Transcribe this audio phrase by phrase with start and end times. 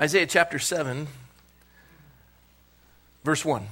[0.00, 1.06] Isaiah chapter 7,
[3.22, 3.66] verse 1.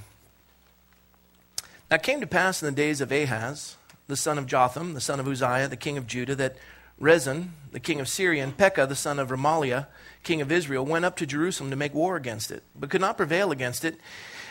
[1.91, 3.75] Now it came to pass in the days of Ahaz,
[4.07, 6.55] the son of Jotham, the son of Uzziah, the king of Judah, that
[6.97, 9.87] Rezin, the king of Syria, and Pekah, the son of Remaliah,
[10.23, 13.17] king of Israel, went up to Jerusalem to make war against it, but could not
[13.17, 13.99] prevail against it.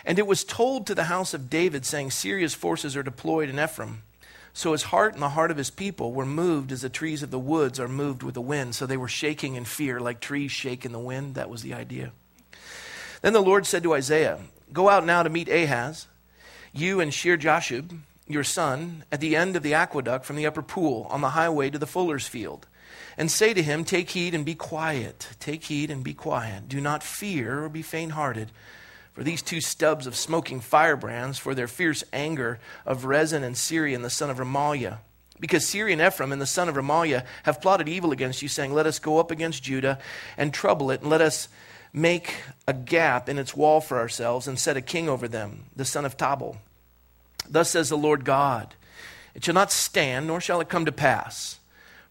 [0.05, 3.59] And it was told to the house of David, saying, Syria's forces are deployed in
[3.59, 4.03] Ephraim.
[4.55, 7.31] So his heart and the heart of his people were moved as the trees of
[7.31, 8.75] the woods are moved with the wind.
[8.75, 11.37] So they were shaking in fear, like trees shake in the wind.
[11.37, 12.13] That was the idea.
[13.23, 14.41] Then the Lord said to Isaiah,
[14.73, 16.07] Go out now to meet Ahaz,
[16.73, 20.63] you and Shear Jashub, your son, at the end of the aqueduct from the upper
[20.63, 22.67] pool on the highway to the fuller's field.
[23.17, 25.29] And say to him, Take heed and be quiet.
[25.39, 26.69] Take heed and be quiet.
[26.69, 28.51] Do not fear or be faint hearted
[29.13, 33.95] for these two stubs of smoking firebrands, for their fierce anger of Rezin and Syria
[33.95, 34.99] and the son of Remaliah.
[35.39, 38.73] Because Syria and Ephraim and the son of Remaliah have plotted evil against you, saying,
[38.73, 39.99] Let us go up against Judah
[40.37, 41.49] and trouble it, and let us
[41.93, 42.37] make
[42.67, 46.05] a gap in its wall for ourselves, and set a king over them, the son
[46.05, 46.59] of Tabel.
[47.49, 48.75] Thus says the Lord God
[49.35, 51.59] It shall not stand, nor shall it come to pass.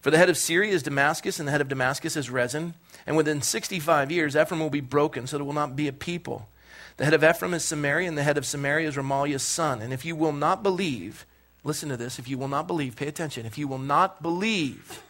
[0.00, 2.74] For the head of Syria is Damascus, and the head of Damascus is Rezin.
[3.06, 6.48] And within 65 years, Ephraim will be broken, so it will not be a people.
[7.02, 9.82] The head of Ephraim is Samaria, and the head of Samaria is Remaliah's son.
[9.82, 11.26] And if you will not believe,
[11.64, 15.02] listen to this, if you will not believe, pay attention, if you will not believe,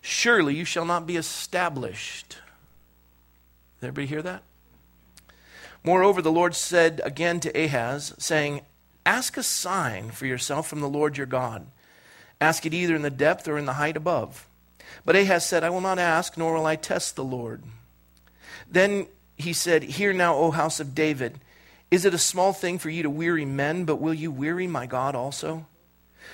[0.00, 2.38] surely you shall not be established.
[3.80, 4.42] Did everybody hear that?
[5.84, 8.62] Moreover, the Lord said again to Ahaz, saying,
[9.06, 11.68] Ask a sign for yourself from the Lord your God.
[12.40, 14.48] Ask it either in the depth or in the height above.
[15.04, 17.62] But Ahaz said, I will not ask, nor will I test the Lord.
[18.68, 19.06] Then
[19.42, 21.38] he said, Hear now, O house of David,
[21.90, 24.86] is it a small thing for you to weary men, but will you weary my
[24.86, 25.66] God also?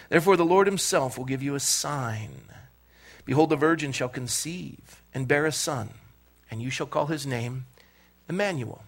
[0.08, 2.42] Therefore, the Lord himself will give you a sign.
[3.24, 5.90] Behold, the virgin shall conceive and bear a son,
[6.50, 7.66] and you shall call his name
[8.28, 8.84] Emmanuel.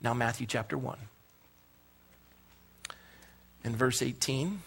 [0.00, 0.98] Now, Matthew chapter 1.
[3.64, 4.62] In verse 18.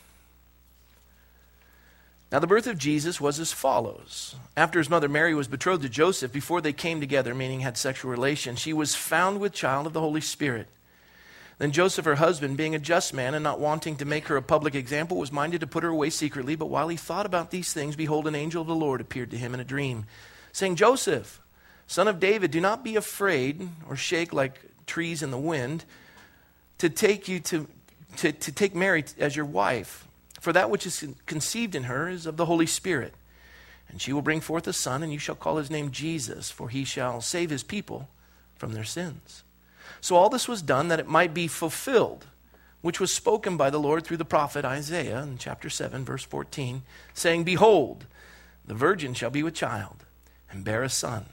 [2.32, 4.36] Now, the birth of Jesus was as follows.
[4.56, 8.10] After his mother Mary was betrothed to Joseph, before they came together, meaning had sexual
[8.10, 10.68] relations, she was found with child of the Holy Spirit.
[11.58, 14.42] Then Joseph, her husband, being a just man and not wanting to make her a
[14.42, 16.56] public example, was minded to put her away secretly.
[16.56, 19.38] But while he thought about these things, behold, an angel of the Lord appeared to
[19.38, 20.06] him in a dream,
[20.54, 21.42] saying, Joseph,
[21.86, 25.84] son of David, do not be afraid or shake like trees in the wind
[26.78, 27.68] to take you to,
[28.18, 30.08] to, to take Mary as your wife
[30.42, 33.14] for that which is conceived in her is of the Holy Spirit.
[33.88, 36.70] And she will bring forth a son, and you shall call his name Jesus, for
[36.70, 38.10] he shall save his people
[38.56, 39.44] from their sins.
[40.02, 42.26] So all this was done that it might be fulfilled,
[42.82, 46.82] which was spoken by the Lord through the prophet Isaiah in chapter 7, verse 14,
[47.14, 48.06] saying, Behold,
[48.66, 50.06] the virgin shall be with child,
[50.50, 51.26] and bear a son,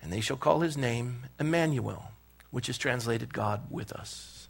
[0.00, 2.12] and they shall call his name Emmanuel,
[2.50, 4.48] which is translated God with us.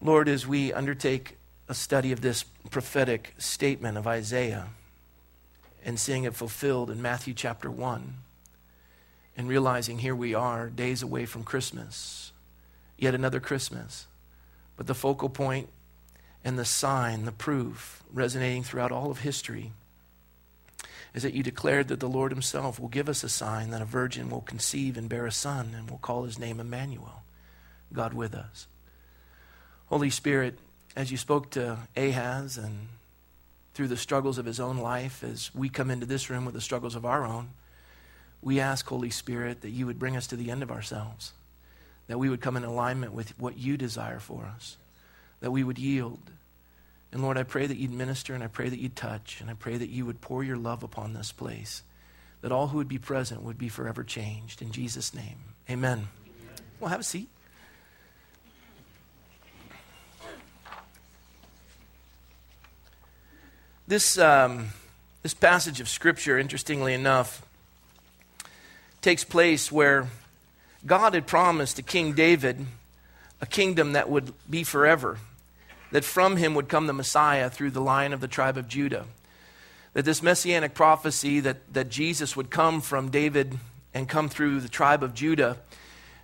[0.00, 1.35] Lord, as we undertake
[1.68, 4.68] a study of this prophetic statement of Isaiah
[5.84, 8.14] and seeing it fulfilled in Matthew chapter 1
[9.36, 12.32] and realizing here we are, days away from Christmas,
[12.96, 14.06] yet another Christmas.
[14.76, 15.68] But the focal point
[16.44, 19.72] and the sign, the proof, resonating throughout all of history,
[21.14, 23.86] is that you declared that the Lord Himself will give us a sign that a
[23.86, 27.22] virgin will conceive and bear a son, and will call his name Emmanuel,
[27.92, 28.66] God with us.
[29.86, 30.58] Holy Spirit,
[30.96, 32.88] as you spoke to Ahaz and
[33.74, 36.60] through the struggles of his own life, as we come into this room with the
[36.62, 37.50] struggles of our own,
[38.40, 41.32] we ask, Holy Spirit, that you would bring us to the end of ourselves,
[42.06, 44.78] that we would come in alignment with what you desire for us,
[45.40, 46.30] that we would yield.
[47.12, 49.54] And Lord, I pray that you'd minister and I pray that you'd touch and I
[49.54, 51.82] pray that you would pour your love upon this place,
[52.40, 54.62] that all who would be present would be forever changed.
[54.62, 55.36] In Jesus' name,
[55.68, 55.98] amen.
[55.98, 56.08] amen.
[56.80, 57.28] Well, have a seat.
[63.88, 64.70] This, um,
[65.22, 67.46] this passage of Scripture, interestingly enough,
[69.00, 70.08] takes place where
[70.84, 72.66] God had promised to King David
[73.40, 75.18] a kingdom that would be forever,
[75.92, 79.04] that from him would come the Messiah through the line of the tribe of Judah.
[79.92, 83.56] That this messianic prophecy that, that Jesus would come from David
[83.94, 85.58] and come through the tribe of Judah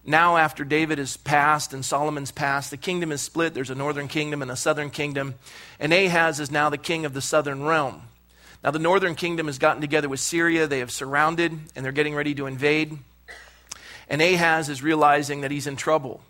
[0.04, 3.54] now, after David is passed and Solomon's passed, the kingdom is split.
[3.54, 5.36] There's a northern kingdom and a southern kingdom.
[5.78, 8.02] And Ahaz is now the king of the southern realm.
[8.64, 10.66] Now, the northern kingdom has gotten together with Syria.
[10.66, 12.98] They have surrounded and they're getting ready to invade.
[14.08, 16.20] And Ahaz is realizing that he's in trouble.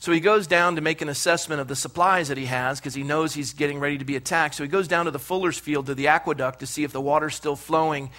[0.00, 2.94] So he goes down to make an assessment of the supplies that he has because
[2.94, 4.54] he knows he's getting ready to be attacked.
[4.54, 7.00] So he goes down to the fuller's field, to the aqueduct, to see if the
[7.00, 8.10] water's still flowing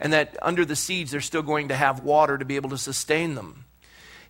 [0.00, 2.78] and that under the siege they're still going to have water to be able to
[2.78, 3.64] sustain them.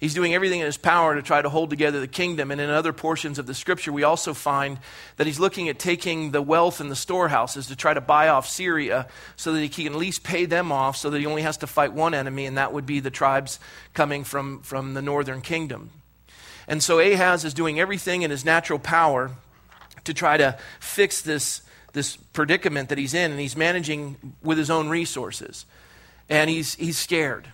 [0.01, 2.53] He's doing everything in his power to try to hold together the kingdom.
[2.53, 4.79] And in other portions of the scripture, we also find
[5.17, 8.49] that he's looking at taking the wealth in the storehouses to try to buy off
[8.49, 11.57] Syria so that he can at least pay them off so that he only has
[11.59, 13.59] to fight one enemy, and that would be the tribes
[13.93, 15.91] coming from, from the northern kingdom.
[16.69, 19.33] And so Ahaz is doing everything in his natural power
[20.05, 21.63] to try to fix this,
[21.93, 25.67] this predicament that he's in, and he's managing with his own resources.
[26.29, 27.49] And he's, he's scared.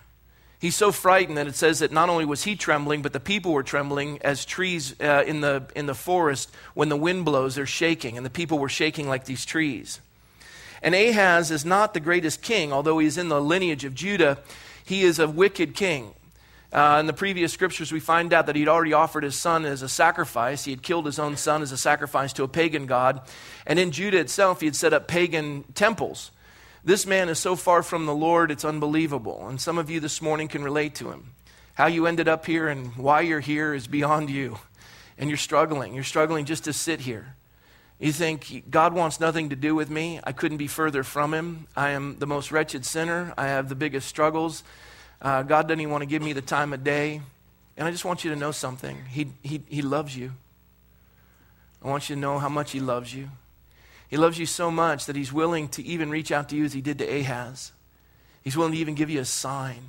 [0.65, 3.51] He's so frightened that it says that not only was he trembling, but the people
[3.51, 7.67] were trembling as trees uh, in, the, in the forest, when the wind blows, they're
[7.67, 10.01] shaking, and the people were shaking like these trees.
[10.81, 14.39] And Ahaz is not the greatest king, although he's in the lineage of Judah,
[14.83, 16.15] he is a wicked king.
[16.73, 19.83] Uh, in the previous scriptures, we find out that he'd already offered his son as
[19.83, 20.65] a sacrifice.
[20.65, 23.21] He had killed his own son as a sacrifice to a pagan god.
[23.67, 26.31] And in Judah itself, he had set up pagan temples.
[26.85, 29.47] This man is so far from the Lord, it's unbelievable.
[29.47, 31.31] And some of you this morning can relate to him.
[31.73, 34.59] How you ended up here and why you're here is beyond you.
[35.17, 35.95] And you're struggling.
[35.95, 37.35] You're struggling just to sit here.
[37.99, 40.19] You think, God wants nothing to do with me.
[40.23, 41.65] I couldn't be further from Him.
[41.75, 43.33] I am the most wretched sinner.
[43.35, 44.63] I have the biggest struggles.
[45.19, 47.21] Uh, God doesn't even want to give me the time of day.
[47.77, 50.33] And I just want you to know something He, he, he loves you.
[51.81, 53.29] I want you to know how much He loves you.
[54.07, 56.73] He loves you so much that he's willing to even reach out to you as
[56.73, 57.71] he did to Ahaz.
[58.43, 59.81] He's willing to even give you a sign.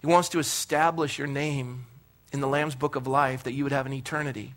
[0.00, 1.86] He wants to establish your name
[2.32, 4.54] in the Lamb's book of life that you would have an eternity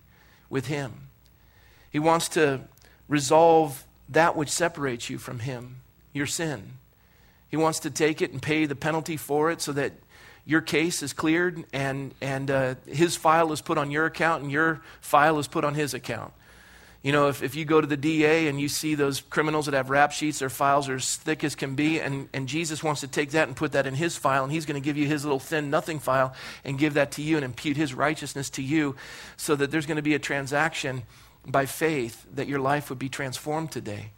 [0.50, 1.10] with him.
[1.90, 2.62] He wants to
[3.08, 5.78] resolve that which separates you from him,
[6.14, 6.74] your sin.
[7.50, 9.94] He wants to take it and pay the penalty for it so that
[10.46, 14.52] your case is cleared and, and uh, his file is put on your account and
[14.52, 16.34] your file is put on his account.
[17.04, 19.74] You know, if, if you go to the DA and you see those criminals that
[19.74, 23.02] have rap sheets, their files are as thick as can be, and, and Jesus wants
[23.02, 25.08] to take that and put that in his file, and he's going to give you
[25.08, 28.62] his little thin nothing file and give that to you and impute his righteousness to
[28.62, 28.96] you
[29.36, 31.02] so that there's going to be a transaction
[31.44, 34.12] by faith that your life would be transformed today.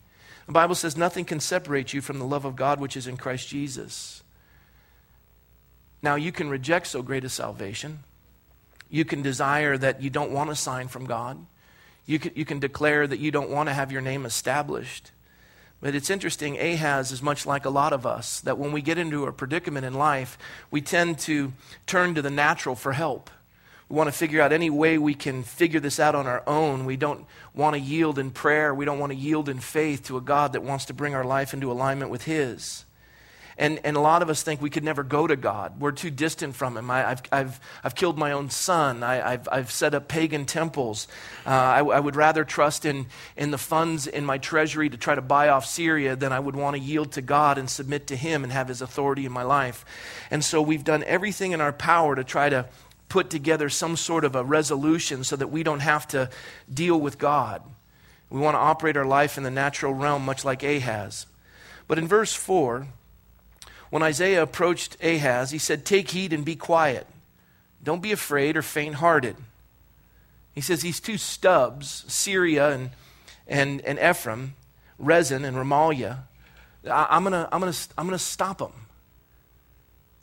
[0.46, 3.16] The Bible says nothing can separate you from the love of God which is in
[3.16, 4.24] Christ Jesus.
[6.02, 8.00] Now, you can reject so great a salvation.
[8.90, 11.38] You can desire that you don't want a sign from God.
[12.06, 15.12] You can, you can declare that you don't want to have your name established.
[15.82, 18.98] But it's interesting, Ahaz is much like a lot of us, that when we get
[18.98, 20.38] into a predicament in life,
[20.72, 21.52] we tend to
[21.86, 23.30] turn to the natural for help.
[23.90, 26.86] We want to figure out any way we can figure this out on our own.
[26.86, 28.74] We don't want to yield in prayer.
[28.74, 31.26] We don't want to yield in faith to a God that wants to bring our
[31.26, 32.86] life into alignment with His.
[33.58, 35.80] And, and a lot of us think we could never go to God.
[35.80, 36.90] We're too distant from Him.
[36.90, 39.04] I, have I've, I've killed my own son.
[39.04, 41.08] I, have I've set up pagan temples.
[41.46, 43.08] Uh, I, I would rather trust in,
[43.38, 46.56] in the funds in my treasury to try to buy off Syria than I would
[46.56, 49.44] want to yield to God and submit to Him and have His authority in my
[49.44, 49.86] life.
[50.32, 52.68] And so we've done everything in our power to try to
[53.10, 56.30] put together some sort of a resolution so that we don't have to
[56.74, 57.62] deal with God.
[58.32, 61.28] We want to operate our life in the natural realm, much like Ahaz.
[61.88, 62.88] But in verse 4,
[63.94, 67.06] when Isaiah approached Ahaz, he said, Take heed and be quiet.
[67.84, 69.36] Don't be afraid or faint hearted.
[70.52, 72.90] He says these two stubs, Syria and,
[73.48, 74.56] and, and Ephraim,
[74.98, 76.22] Rezin and Remaliah,
[76.90, 78.74] I, am going to I'm gonna, I'm gonna stop them.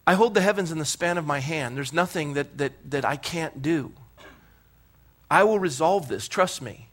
[0.05, 1.77] I hold the heavens in the span of my hand.
[1.77, 3.93] There's nothing that, that, that I can't do.
[5.31, 6.89] I will resolve this, trust me.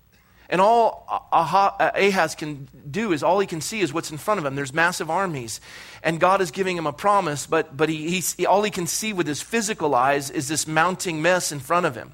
[0.50, 4.46] And all Ahaz can do is all he can see is what's in front of
[4.46, 4.56] him.
[4.56, 5.60] There's massive armies.
[6.04, 9.12] And God is giving him a promise, but, but he, he, all he can see
[9.12, 12.13] with his physical eyes is this mounting mess in front of him.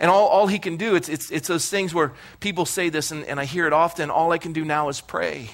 [0.00, 3.12] And all, all he can do, it's, it's, it's those things where people say this,
[3.12, 5.50] and, and I hear it often all I can do now is pray.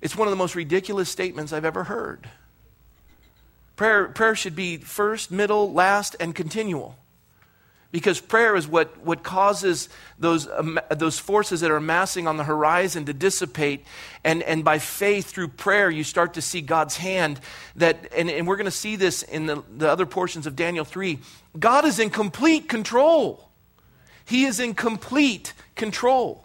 [0.00, 2.28] It's one of the most ridiculous statements I've ever heard.
[3.74, 6.96] Prayer, prayer should be first, middle, last, and continual.
[7.92, 12.44] Because prayer is what, what causes those, um, those forces that are amassing on the
[12.44, 13.84] horizon to dissipate.
[14.22, 17.40] And, and by faith, through prayer, you start to see God's hand.
[17.74, 20.84] That, and, and we're going to see this in the, the other portions of Daniel
[20.84, 21.18] 3.
[21.58, 23.48] God is in complete control.
[24.24, 26.44] He is in complete control.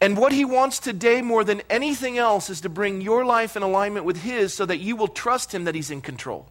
[0.00, 3.62] And what he wants today more than anything else is to bring your life in
[3.62, 6.50] alignment with his so that you will trust him that he's in control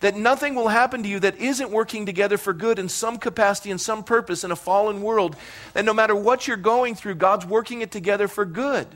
[0.00, 3.70] that nothing will happen to you that isn't working together for good in some capacity
[3.70, 5.36] and some purpose in a fallen world.
[5.74, 8.86] And no matter what you're going through, God's working it together for good.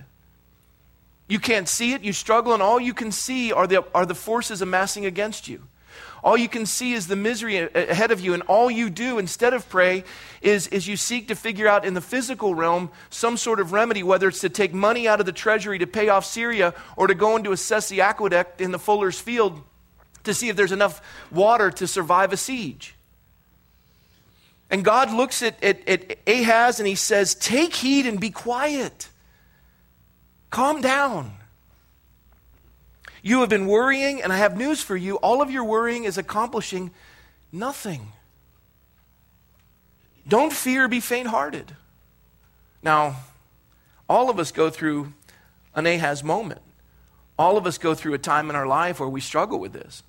[1.29, 4.15] You can't see it, you struggle, and all you can see are the, are the
[4.15, 5.63] forces amassing against you.
[6.25, 9.55] All you can see is the misery ahead of you, and all you do instead
[9.55, 10.05] of pray
[10.41, 14.05] is, is you seek to figure out in the physical realm some sort of remedy,
[14.05, 17.15] whether it's to take money out of the treasury to pay off Syria or to
[17.15, 19.63] go and to assess the aqueduct in the fuller's field
[20.25, 21.01] to see if there's enough
[21.31, 22.95] water to survive a siege.
[24.71, 29.09] And God looks at, at, at Ahaz and he says, Take heed and be quiet.
[30.51, 31.33] Calm down.
[33.23, 35.17] You have been worrying, and I have news for you.
[35.17, 36.91] All of your worrying is accomplishing
[37.53, 38.09] nothing.
[40.27, 41.77] Don't fear, be faint hearted.
[42.83, 43.17] Now,
[44.09, 45.13] all of us go through
[45.75, 46.61] an Ahaz moment.
[47.39, 50.03] All of us go through a time in our life where we struggle with this.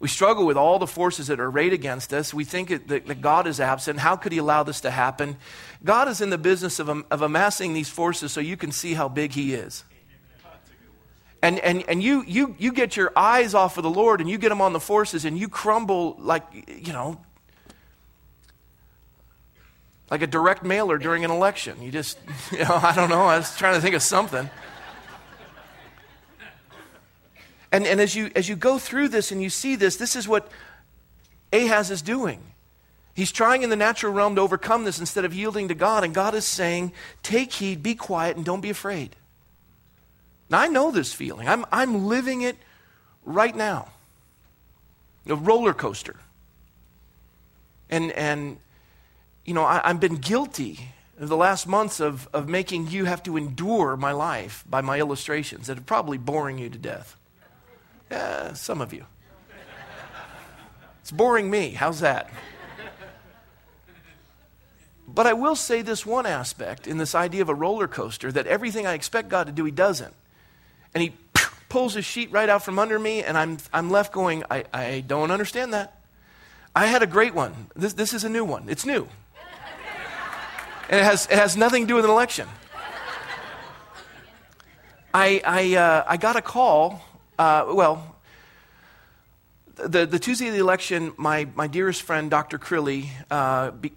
[0.00, 2.32] We struggle with all the forces that are arrayed against us.
[2.32, 3.98] We think that, that God is absent.
[3.98, 5.36] How could He allow this to happen?
[5.82, 9.08] God is in the business of, of amassing these forces so you can see how
[9.08, 9.82] big He is.
[11.42, 14.38] And, and, and you, you, you get your eyes off of the Lord and you
[14.38, 17.20] get them on the forces and you crumble like, you know,
[20.10, 21.80] like a direct mailer during an election.
[21.82, 22.18] You just,
[22.52, 23.22] you know, I don't know.
[23.22, 24.48] I was trying to think of something.
[27.70, 30.26] And, and as, you, as you go through this and you see this, this is
[30.26, 30.50] what
[31.52, 32.42] Ahaz is doing.
[33.14, 36.04] He's trying in the natural realm to overcome this instead of yielding to God.
[36.04, 39.16] And God is saying, Take heed, be quiet, and don't be afraid.
[40.48, 41.48] Now, I know this feeling.
[41.48, 42.56] I'm, I'm living it
[43.24, 43.88] right now.
[45.26, 46.16] A roller coaster.
[47.90, 48.58] And, and
[49.44, 53.36] you know, I, I've been guilty the last months of, of making you have to
[53.36, 57.17] endure my life by my illustrations that are probably boring you to death.
[58.10, 59.04] Yeah, some of you.
[61.02, 61.70] It's boring me.
[61.70, 62.30] How's that?
[65.06, 68.46] But I will say this one aspect in this idea of a roller coaster that
[68.46, 70.12] everything I expect God to do, He doesn't.
[70.94, 71.14] And He
[71.70, 75.00] pulls His sheet right out from under me, and I'm, I'm left going, I, I
[75.06, 75.98] don't understand that.
[76.76, 77.68] I had a great one.
[77.74, 78.68] This, this is a new one.
[78.68, 79.08] It's new.
[80.90, 82.48] And it has, it has nothing to do with an election.
[85.12, 87.02] I, I, uh, I got a call
[87.38, 88.16] uh, well,
[89.76, 92.58] the, the Tuesday of the election, my, my dearest friend, Dr.
[92.58, 93.92] Crilly, uh, be,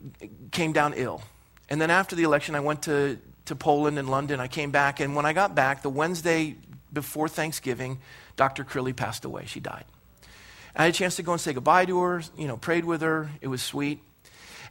[0.51, 1.23] came down ill.
[1.69, 4.39] And then after the election, I went to, to Poland and London.
[4.39, 6.55] I came back, and when I got back, the Wednesday
[6.93, 7.99] before Thanksgiving,
[8.35, 8.63] Dr.
[8.63, 9.45] Crilly passed away.
[9.47, 9.85] She died.
[10.75, 13.01] I had a chance to go and say goodbye to her, you know, prayed with
[13.01, 13.29] her.
[13.41, 13.99] It was sweet.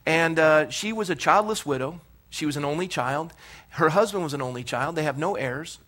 [0.05, 1.99] And uh, she was a childless widow.
[2.29, 3.33] She was an only child.
[3.69, 4.95] Her husband was an only child.
[4.95, 5.79] They have no heirs.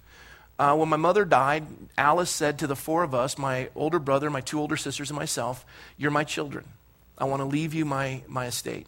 [0.59, 1.65] Uh, when my mother died,
[1.97, 5.17] Alice said to the four of us, my older brother, my two older sisters, and
[5.17, 5.65] myself,
[5.97, 6.65] You're my children.
[7.17, 8.87] I want to leave you my, my estate.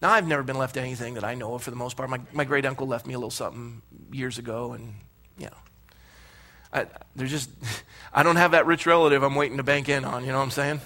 [0.00, 2.08] Now, I've never been left anything that I know of for the most part.
[2.08, 4.94] My, my great uncle left me a little something years ago, and,
[5.38, 5.56] you know,
[6.72, 6.86] I,
[7.16, 7.50] there's just,
[8.12, 10.44] I don't have that rich relative I'm waiting to bank in on, you know what
[10.44, 10.80] I'm saying?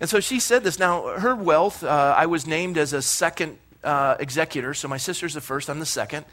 [0.00, 0.78] And so she said this.
[0.78, 5.34] Now, her wealth, uh, I was named as a second uh, executor, so my sister's
[5.34, 6.24] the first, I'm the second.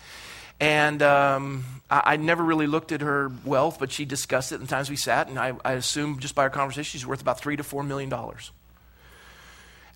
[0.59, 4.61] And um, I, I, never really looked at her wealth, but she discussed it in
[4.61, 7.39] the times we sat, and I, I assumed just by our conversation she's worth about
[7.39, 8.51] three to four million dollars.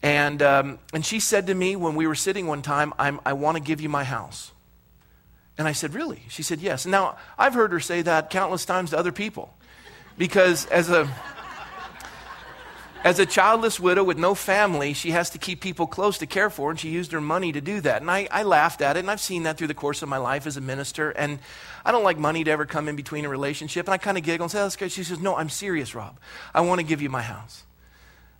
[0.01, 3.57] And, um, and she said to me when we were sitting one time, i want
[3.57, 4.51] to give you my house.
[5.57, 6.23] And I said, Really?
[6.29, 6.85] She said, Yes.
[6.85, 9.53] Now, I've heard her say that countless times to other people.
[10.17, 11.09] Because as a,
[13.03, 16.49] as a childless widow with no family, she has to keep people close to care
[16.49, 18.01] for, and she used her money to do that.
[18.01, 20.17] And I, I laughed at it, and I've seen that through the course of my
[20.17, 21.11] life as a minister.
[21.11, 21.39] And
[21.83, 23.87] I don't like money to ever come in between a relationship.
[23.87, 24.91] And I kind of giggle and say, oh, that's good.
[24.91, 26.17] She says, No, I'm serious, Rob.
[26.53, 27.63] I want to give you my house.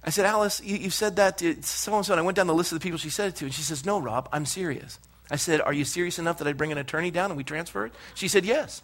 [0.02, 2.14] I said, Alice, you, you said that to so and so.
[2.14, 3.62] And I went down the list of the people she said it to, and she
[3.64, 4.98] says, No, Rob, I'm serious.
[5.30, 7.86] I said, Are you serious enough that I'd bring an attorney down and we transfer
[7.86, 7.94] it?
[8.14, 8.82] She said, Yes.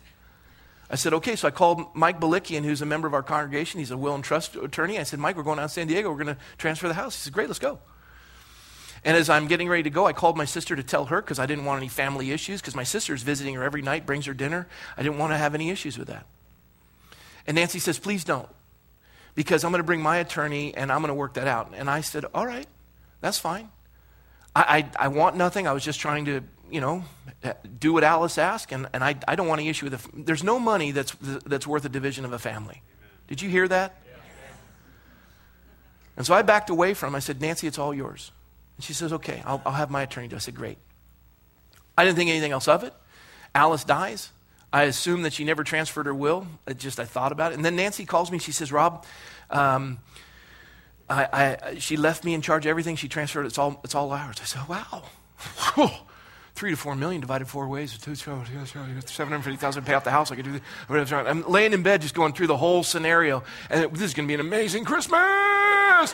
[0.89, 1.35] I said, okay.
[1.35, 3.79] So I called Mike Balikian, who's a member of our congregation.
[3.79, 4.99] He's a will and trust attorney.
[4.99, 6.09] I said, Mike, we're going down to San Diego.
[6.09, 7.15] We're going to transfer the house.
[7.15, 7.79] He said, great, let's go.
[9.03, 11.39] And as I'm getting ready to go, I called my sister to tell her because
[11.39, 14.33] I didn't want any family issues because my sister's visiting her every night, brings her
[14.33, 14.67] dinner.
[14.97, 16.25] I didn't want to have any issues with that.
[17.47, 18.49] And Nancy says, please don't
[19.35, 21.71] because I'm going to bring my attorney and I'm going to work that out.
[21.75, 22.67] And I said, all right,
[23.21, 23.69] that's fine.
[24.55, 25.65] I, I, I want nothing.
[25.65, 27.03] I was just trying to you know,
[27.79, 30.25] do what Alice asked, and, and I, I don't want to issue with it.
[30.25, 32.81] There's no money that's, that's worth a division of a family.
[33.27, 33.95] Did you hear that?
[36.17, 37.15] And so I backed away from him.
[37.15, 38.31] I said, Nancy, it's all yours.
[38.75, 40.37] And she says, okay, I'll, I'll have my attorney do it.
[40.37, 40.77] I said, great.
[41.97, 42.93] I didn't think anything else of it.
[43.55, 44.31] Alice dies.
[44.71, 46.45] I assume that she never transferred her will.
[46.67, 47.55] It just I thought about it.
[47.55, 48.37] And then Nancy calls me.
[48.37, 49.05] She says, Rob,
[49.49, 49.99] um,
[51.09, 52.97] I, I, she left me in charge of everything.
[52.97, 53.45] She transferred.
[53.45, 54.37] It's all, it's all ours.
[54.41, 55.03] I said, wow
[56.59, 57.97] three to four million divided four ways.
[57.97, 59.85] two, Seven hundred fifty thousand.
[59.85, 60.29] Pay off the house.
[60.29, 61.11] I could do this.
[61.11, 64.31] I'm laying in bed, just going through the whole scenario, and this is going to
[64.31, 66.13] be an amazing Christmas.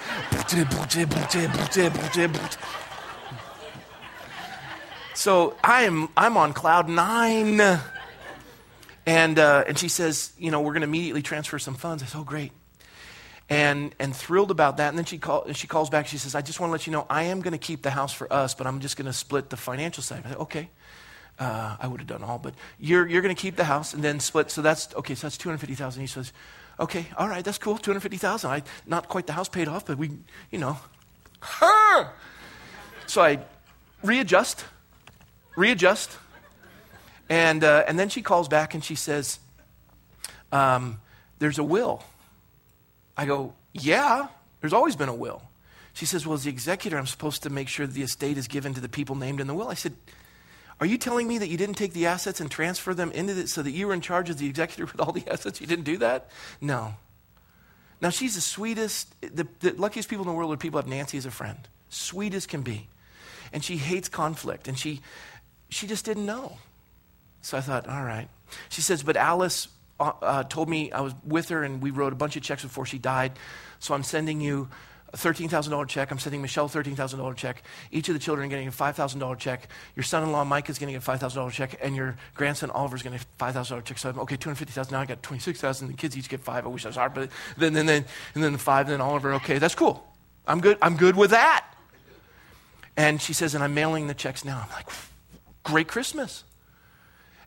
[5.15, 6.09] So I am.
[6.15, 7.81] I'm on cloud nine.
[9.07, 12.01] And, uh, and she says, you know, we're going to immediately transfer some funds.
[12.01, 12.51] I said, oh, great.
[13.49, 14.89] And, and thrilled about that.
[14.89, 16.07] And then she, call, she calls back.
[16.07, 17.91] She says, I just want to let you know I am going to keep the
[17.91, 20.23] house for us, but I'm just going to split the financial side.
[20.25, 20.69] I said, okay.
[21.37, 24.01] Uh, I would have done all, but you're, you're going to keep the house and
[24.01, 24.49] then split.
[24.51, 26.31] So that's, okay, so that's 250000 He says,
[26.79, 30.11] okay, all right, that's cool, 250000 I Not quite the house paid off, but we,
[30.49, 30.77] you know.
[33.05, 33.39] so I
[34.01, 34.63] readjust,
[35.57, 36.17] readjust.
[37.27, 39.39] And, uh, and then she calls back and she says,
[40.53, 41.01] um,
[41.39, 42.01] there's a will.
[43.17, 44.27] I go, yeah,
[44.61, 45.41] there's always been a will.
[45.93, 48.73] She says, well, as the executor, I'm supposed to make sure the estate is given
[48.73, 49.69] to the people named in the will.
[49.69, 49.93] I said,
[50.79, 53.47] are you telling me that you didn't take the assets and transfer them into it
[53.47, 55.61] so that you were in charge as the executor with all the assets?
[55.61, 56.29] You didn't do that?
[56.59, 56.95] No.
[58.01, 60.93] Now, she's the sweetest, the, the luckiest people in the world are people who have
[60.93, 61.57] Nancy as a friend.
[61.89, 62.87] Sweet as can be.
[63.53, 65.01] And she hates conflict, and she,
[65.69, 66.57] she just didn't know.
[67.41, 68.27] So I thought, all right.
[68.69, 69.69] She says, but Alice
[69.99, 72.63] uh, uh, told me I was with her, and we wrote a bunch of checks
[72.63, 73.33] before she died.
[73.79, 74.69] So I'm sending you
[75.13, 76.11] a $13,000 check.
[76.11, 77.63] I'm sending Michelle a $13,000 check.
[77.91, 79.69] Each of the children are getting a $5,000 check.
[79.95, 83.43] Your son-in-law Mike is getting a $5,000 check, and your grandson Oliver is getting a
[83.43, 83.97] $5,000 check.
[83.97, 84.91] So I'm okay, 250,000.
[84.91, 85.87] Now I got 26,000.
[85.87, 86.65] The kids each get five.
[86.65, 88.87] I wish I was hard, but then then then and then the five.
[88.87, 89.33] Then Oliver.
[89.35, 90.05] Okay, that's cool.
[90.45, 90.77] I'm good.
[90.81, 91.65] I'm good with that.
[92.97, 94.61] And she says, and I'm mailing the checks now.
[94.63, 94.87] I'm like,
[95.63, 96.43] great Christmas.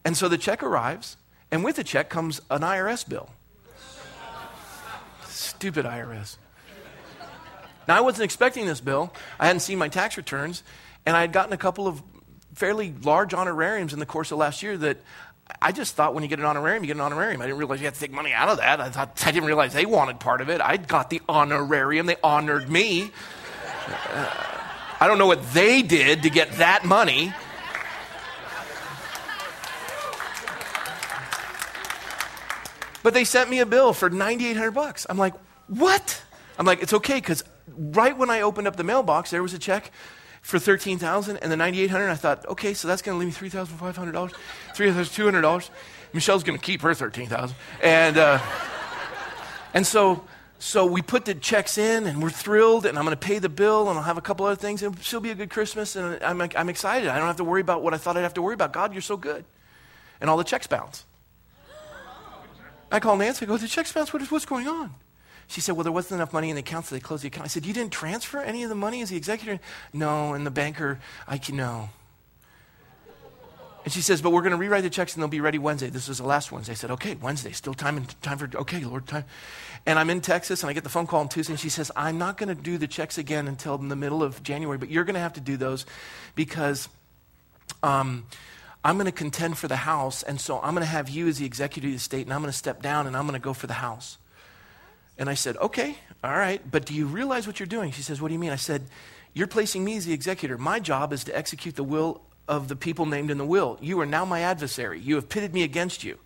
[0.04, 1.17] And so the check arrives,
[1.50, 3.30] and with the check comes an IRS bill.
[5.26, 6.36] Stupid IRS.
[7.86, 9.12] Now, I wasn't expecting this bill.
[9.40, 10.62] I hadn't seen my tax returns,
[11.06, 12.02] and I had gotten a couple of
[12.54, 14.98] fairly large honorariums in the course of last year that
[15.62, 17.40] I just thought when you get an honorarium, you get an honorarium.
[17.40, 18.80] I didn't realize you had to take money out of that.
[18.80, 20.60] I, thought, I didn't realize they wanted part of it.
[20.60, 23.10] I got the honorarium, they honored me.
[24.12, 24.30] Uh,
[25.00, 27.32] I don't know what they did to get that money.
[33.08, 35.06] But they sent me a bill for 9800 bucks.
[35.08, 35.32] I'm like,
[35.66, 36.22] "What?"
[36.58, 37.42] I'm like, "It's okay cuz
[37.74, 39.90] right when I opened up the mailbox, there was a check
[40.42, 44.34] for 13000 and the 9800 I thought, okay, so that's going to leave me $3,500,
[44.74, 45.70] $3,200.
[46.12, 48.40] Michelle's going to keep her 13000 And, uh,
[49.72, 50.22] and so,
[50.58, 53.48] so we put the checks in and we're thrilled and I'm going to pay the
[53.48, 56.22] bill and I'll have a couple other things and it'll be a good Christmas and
[56.22, 57.08] I'm, I'm excited.
[57.08, 58.74] I don't have to worry about what I thought I'd have to worry about.
[58.74, 59.46] God, you're so good.
[60.20, 61.06] And all the checks bounce.
[62.90, 64.94] I call Nancy, I go, the checks bounce, what is, what's going on?
[65.48, 67.46] She said, Well, there wasn't enough money in the account, so they closed the account.
[67.46, 69.58] I said, You didn't transfer any of the money as the executor?
[69.92, 71.88] No, and the banker, I can, no.
[73.84, 75.88] And she says, But we're going to rewrite the checks and they'll be ready Wednesday.
[75.88, 76.72] This was the last Wednesday.
[76.72, 79.24] I said, Okay, Wednesday, still time, and, time for, okay, Lord, time.
[79.86, 81.90] And I'm in Texas and I get the phone call on Tuesday and she says,
[81.96, 85.04] I'm not going to do the checks again until the middle of January, but you're
[85.04, 85.86] going to have to do those
[86.34, 86.88] because.
[87.82, 88.26] Um,
[88.84, 91.38] I'm going to contend for the house, and so I'm going to have you as
[91.38, 93.44] the executive of the state, and I'm going to step down and I'm going to
[93.44, 94.18] go for the house.
[95.18, 97.90] And I said, Okay, all right, but do you realize what you're doing?
[97.90, 98.50] She says, What do you mean?
[98.50, 98.82] I said,
[99.34, 100.56] You're placing me as the executor.
[100.56, 103.78] My job is to execute the will of the people named in the will.
[103.80, 105.00] You are now my adversary.
[105.00, 106.18] You have pitted me against you.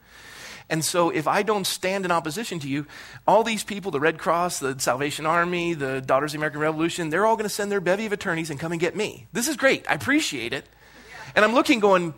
[0.70, 2.86] And so, if I don't stand in opposition to you,
[3.26, 7.10] all these people, the Red Cross, the Salvation Army, the Daughters of the American Revolution,
[7.10, 9.26] they're all going to send their bevy of attorneys and come and get me.
[9.32, 9.84] This is great.
[9.90, 10.66] I appreciate it.
[11.34, 12.14] And I'm looking, going,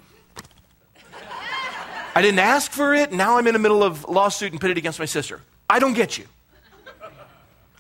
[2.14, 3.12] I didn't ask for it.
[3.12, 5.40] Now I'm in the middle of lawsuit and pitted against my sister.
[5.68, 6.26] I don't get you.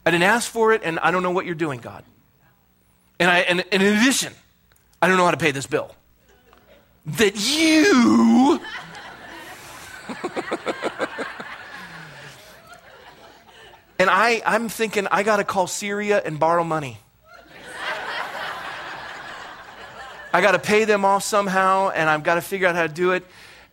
[0.06, 2.04] I didn't ask for it, and I don't know what you're doing, God.
[3.18, 4.32] And, I, and, and in addition,
[5.00, 5.94] I don't know how to pay this bill.
[7.06, 8.60] That you.
[13.98, 16.98] and I, I'm thinking, I got to call Syria and borrow money.
[20.32, 22.92] I got to pay them off somehow, and I've got to figure out how to
[22.92, 23.24] do it.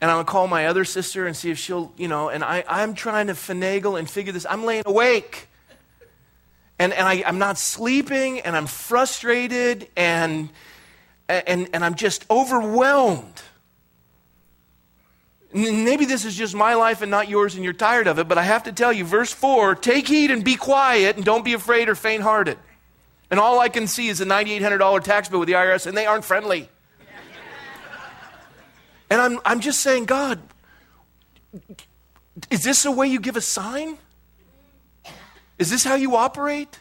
[0.02, 2.44] And I'm going to call my other sister and see if she'll, you know, and
[2.44, 4.48] I, I'm trying to finagle and figure this.
[4.50, 5.48] I'm laying awake
[6.82, 10.50] and, and I, I'm not sleeping and I'm frustrated and,
[11.30, 13.40] and, and I'm just overwhelmed.
[15.54, 18.38] Maybe this is just my life and not yours, and you're tired of it, but
[18.38, 21.54] I have to tell you, verse 4 take heed and be quiet, and don't be
[21.54, 22.58] afraid or faint hearted.
[23.30, 26.08] And all I can see is a $9,800 tax bill with the IRS, and they
[26.08, 26.70] aren't friendly.
[29.12, 30.39] And I'm, I'm just saying, God,
[32.50, 33.97] is this the way you give a sign?
[35.60, 36.80] Is this how you operate?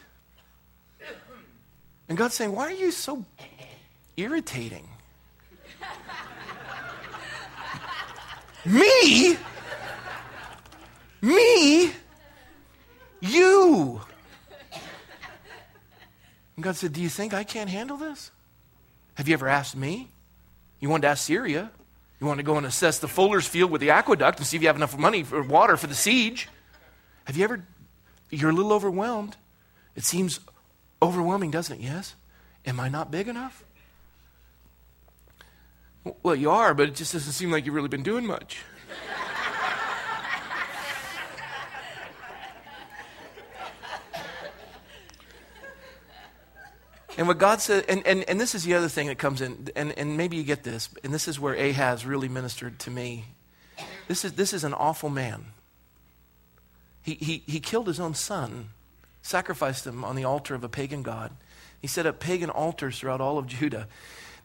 [2.07, 3.25] And God's saying, Why are you so
[4.15, 4.87] irritating?
[8.63, 9.37] Me?
[11.21, 11.91] Me?
[13.19, 14.01] You?
[16.55, 18.31] And God said, Do you think I can't handle this?
[19.15, 20.11] Have you ever asked me?
[20.79, 21.71] You wanted to ask Syria.
[22.21, 24.61] You want to go and assess the fuller's field with the aqueduct and see if
[24.61, 26.47] you have enough money for water for the siege.
[27.25, 27.65] Have you ever
[28.29, 29.35] You're a little overwhelmed.
[29.95, 30.39] It seems
[31.01, 31.81] overwhelming, doesn't it?
[31.81, 32.15] Yes.
[32.63, 33.63] Am I not big enough?
[36.21, 38.61] Well, you are, but it just doesn't seem like you've really been doing much.
[47.21, 49.67] And what God said, and, and, and this is the other thing that comes in,
[49.75, 53.25] and, and maybe you get this, and this is where Ahaz really ministered to me.
[54.07, 55.45] This is, this is an awful man.
[57.03, 58.69] He, he, he killed his own son,
[59.21, 61.31] sacrificed him on the altar of a pagan god.
[61.79, 63.87] He set up pagan altars throughout all of Judah.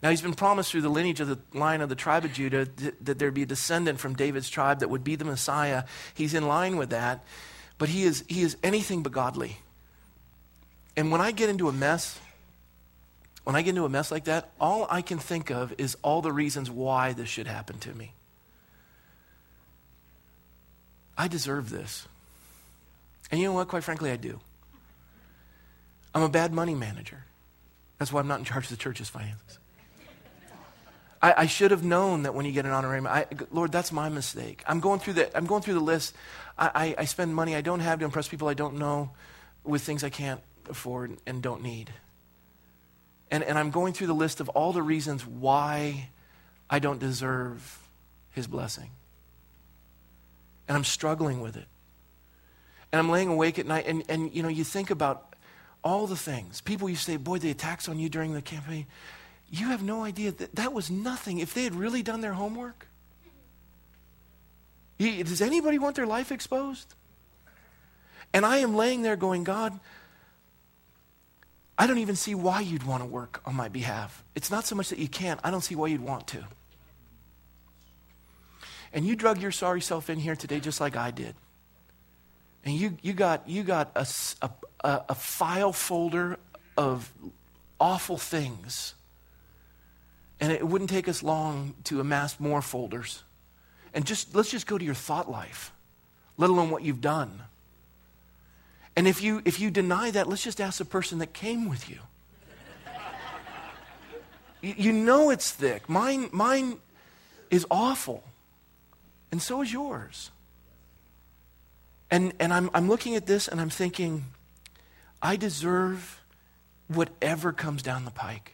[0.03, 2.67] Now, he's been promised through the lineage of the line of the tribe of Judah
[3.01, 5.85] that, there'd be a descendant from David's tribe that would be the Messiah.
[6.13, 7.25] He's in line with that,
[7.79, 9.57] but he is, he is anything but godly.
[10.95, 12.21] And when I get into a mess,
[13.47, 16.21] when I get into a mess like that, all I can think of is all
[16.21, 18.13] the reasons why this should happen to me.
[21.17, 22.09] I deserve this.
[23.31, 23.69] And you know what?
[23.69, 24.41] Quite frankly, I do.
[26.13, 27.23] I'm a bad money manager.
[27.99, 29.61] That's why I'm not in charge of the church's finances.
[31.23, 34.09] I, I should have known that when you get an honorarium, I, Lord, that's my
[34.09, 34.65] mistake.
[34.67, 36.17] I'm going through the, I'm going through the list.
[36.59, 39.11] I, I, I spend money I don't have to impress people I don't know
[39.63, 41.93] with things I can't afford and don't need.
[43.31, 46.11] And, and I'm going through the list of all the reasons why
[46.71, 47.79] I don't deserve
[48.31, 48.91] his blessing.
[50.69, 51.67] And I'm struggling with it.
[52.93, 55.35] And I'm laying awake at night, and, and you know, you think about
[55.83, 56.61] all the things.
[56.61, 58.87] People, you say, boy, the attacks on you during the campaign.
[59.51, 61.39] You have no idea that that was nothing.
[61.39, 62.89] If they had really done their homework,
[64.99, 66.95] does anybody want their life exposed?
[68.33, 69.79] And I am laying there going, God,
[71.79, 74.25] I don't even see why you'd want to work on my behalf.
[74.35, 76.45] It's not so much that you can't, I don't see why you'd want to.
[78.93, 81.35] And you drug your sorry self in here today just like I did.
[82.65, 84.07] And you, you got, you got a,
[84.41, 86.39] a, a file folder
[86.77, 87.13] of
[87.79, 88.95] awful things.
[90.41, 93.23] And it wouldn't take us long to amass more folders.
[93.95, 95.73] And just let's just go to your thought life,
[96.37, 97.43] let alone what you've done.
[98.97, 101.91] And if you, if you deny that, let's just ask the person that came with
[101.91, 101.99] you.
[104.63, 105.89] you, you know it's thick.
[105.89, 106.79] Mine, mine
[107.51, 108.25] is awful.
[109.31, 110.31] And so is yours.
[112.11, 114.25] And, and I'm, I'm looking at this and I'm thinking,
[115.21, 116.23] I deserve
[116.89, 118.53] whatever comes down the pike.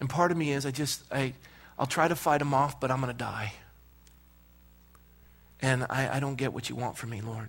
[0.00, 1.34] And part of me is I just, I,
[1.78, 3.52] I'll try to fight them off, but I'm going to die.
[5.60, 7.48] And I, I don't get what you want from me, Lord.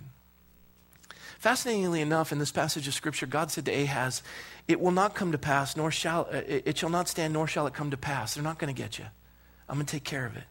[1.38, 4.22] Fascinatingly enough, in this passage of Scripture, God said to Ahaz,
[4.66, 7.46] It will not come to pass, nor shall uh, it, it shall not stand, nor
[7.46, 8.34] shall it come to pass.
[8.34, 9.06] They're not going to get you.
[9.68, 10.44] I'm going to take care of it.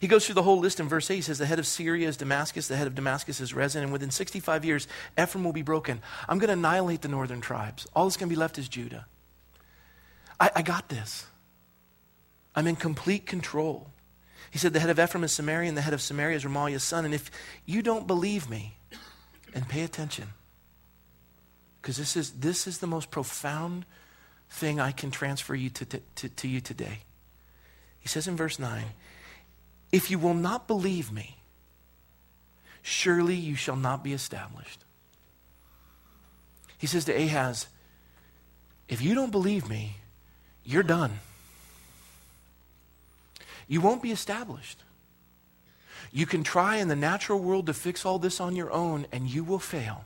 [0.00, 1.16] He goes through the whole list in verse 8.
[1.16, 3.92] He says, The head of Syria is Damascus, the head of Damascus is Rezin, and
[3.92, 4.86] within 65 years,
[5.20, 6.00] Ephraim will be broken.
[6.28, 7.86] I'm going to annihilate the northern tribes.
[7.94, 9.06] All that's going to be left is Judah.
[10.38, 11.26] I, I got this.
[12.54, 13.88] I'm in complete control.
[14.50, 16.84] He said, The head of Ephraim is Samaria, and the head of Samaria is Remaliah's
[16.84, 17.04] son.
[17.04, 17.30] And if
[17.66, 18.76] you don't believe me,
[19.54, 20.28] and pay attention.
[21.80, 23.84] Because this is, this is the most profound
[24.50, 27.00] thing I can transfer you to, to, to you today.
[28.00, 28.84] He says in verse 9,
[29.92, 31.36] If you will not believe me,
[32.82, 34.84] surely you shall not be established.
[36.76, 37.66] He says to Ahaz,
[38.88, 39.96] If you don't believe me,
[40.64, 41.20] you're done.
[43.68, 44.82] You won't be established.
[46.12, 49.28] You can try in the natural world to fix all this on your own, and
[49.28, 50.04] you will fail.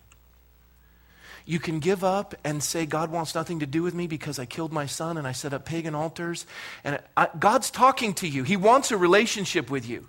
[1.44, 4.44] You can give up and say, God wants nothing to do with me because I
[4.44, 6.44] killed my son and I set up pagan altars.
[6.84, 10.08] And I, God's talking to you, He wants a relationship with you.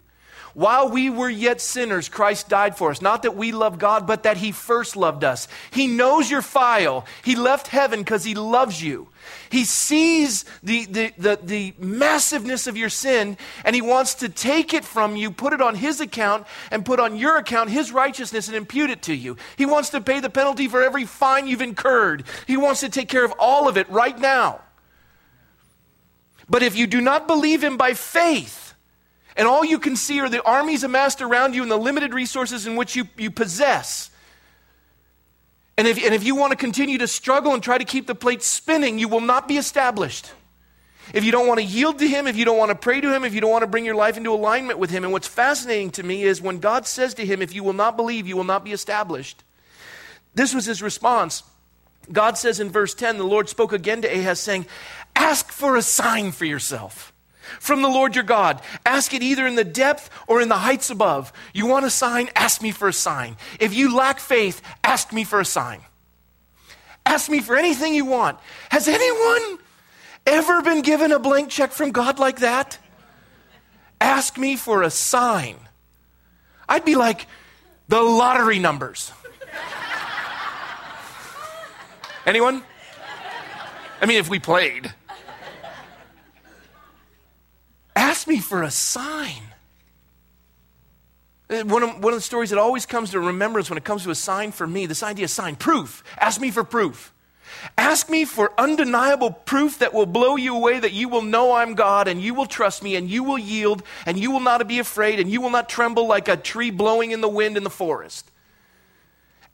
[0.54, 3.02] While we were yet sinners, Christ died for us.
[3.02, 5.48] Not that we love God, but that He first loved us.
[5.72, 7.06] He knows your file.
[7.24, 9.10] He left heaven because He loves you.
[9.52, 14.74] He sees the, the, the, the, massiveness of your sin, and He wants to take
[14.74, 18.48] it from you, put it on His account, and put on your account His righteousness
[18.48, 19.38] and impute it to you.
[19.56, 22.24] He wants to pay the penalty for every fine you've incurred.
[22.48, 24.62] He wants to take care of all of it right now.
[26.50, 28.69] But if you do not believe Him by faith,
[29.40, 32.68] and all you can see are the armies amassed around you and the limited resources
[32.68, 34.12] in which you, you possess.
[35.78, 38.16] And if, and if you want to continue to struggle and try to keep the
[38.16, 40.30] plate spinning, you will not be established.
[41.14, 43.16] If you don't want to yield to Him, if you don't want to pray to
[43.16, 45.06] Him, if you don't want to bring your life into alignment with Him.
[45.06, 47.96] And what's fascinating to me is when God says to him, If you will not
[47.96, 49.42] believe, you will not be established.
[50.36, 51.44] This was his response.
[52.12, 54.66] God says in verse 10, the Lord spoke again to Ahaz, saying,
[55.16, 57.14] Ask for a sign for yourself.
[57.60, 58.62] From the Lord your God.
[58.86, 61.34] Ask it either in the depth or in the heights above.
[61.54, 62.30] You want a sign?
[62.36, 63.38] Ask me for a sign.
[63.60, 65.82] If you lack faith, ask me for a sign.
[67.06, 68.38] Ask me for anything you want.
[68.70, 69.60] Has anyone
[70.28, 72.78] ever been given a blank check from God like that?
[74.00, 75.56] Ask me for a sign.
[76.68, 77.26] I'd be like,
[77.88, 79.12] the lottery numbers.
[82.26, 82.64] Anyone?
[84.02, 84.94] I mean, if we played.
[88.20, 89.44] Ask me for a sign.
[91.50, 94.04] Uh, one of, one of the stories that always comes to remembrance when it comes
[94.04, 96.04] to a sign for me, this idea of sign, proof.
[96.18, 97.14] Ask me for proof.
[97.78, 101.76] Ask me for undeniable proof that will blow you away that you will know I'm
[101.76, 104.80] God and you will trust me and you will yield and you will not be
[104.80, 107.70] afraid and you will not tremble like a tree blowing in the wind in the
[107.70, 108.30] forest.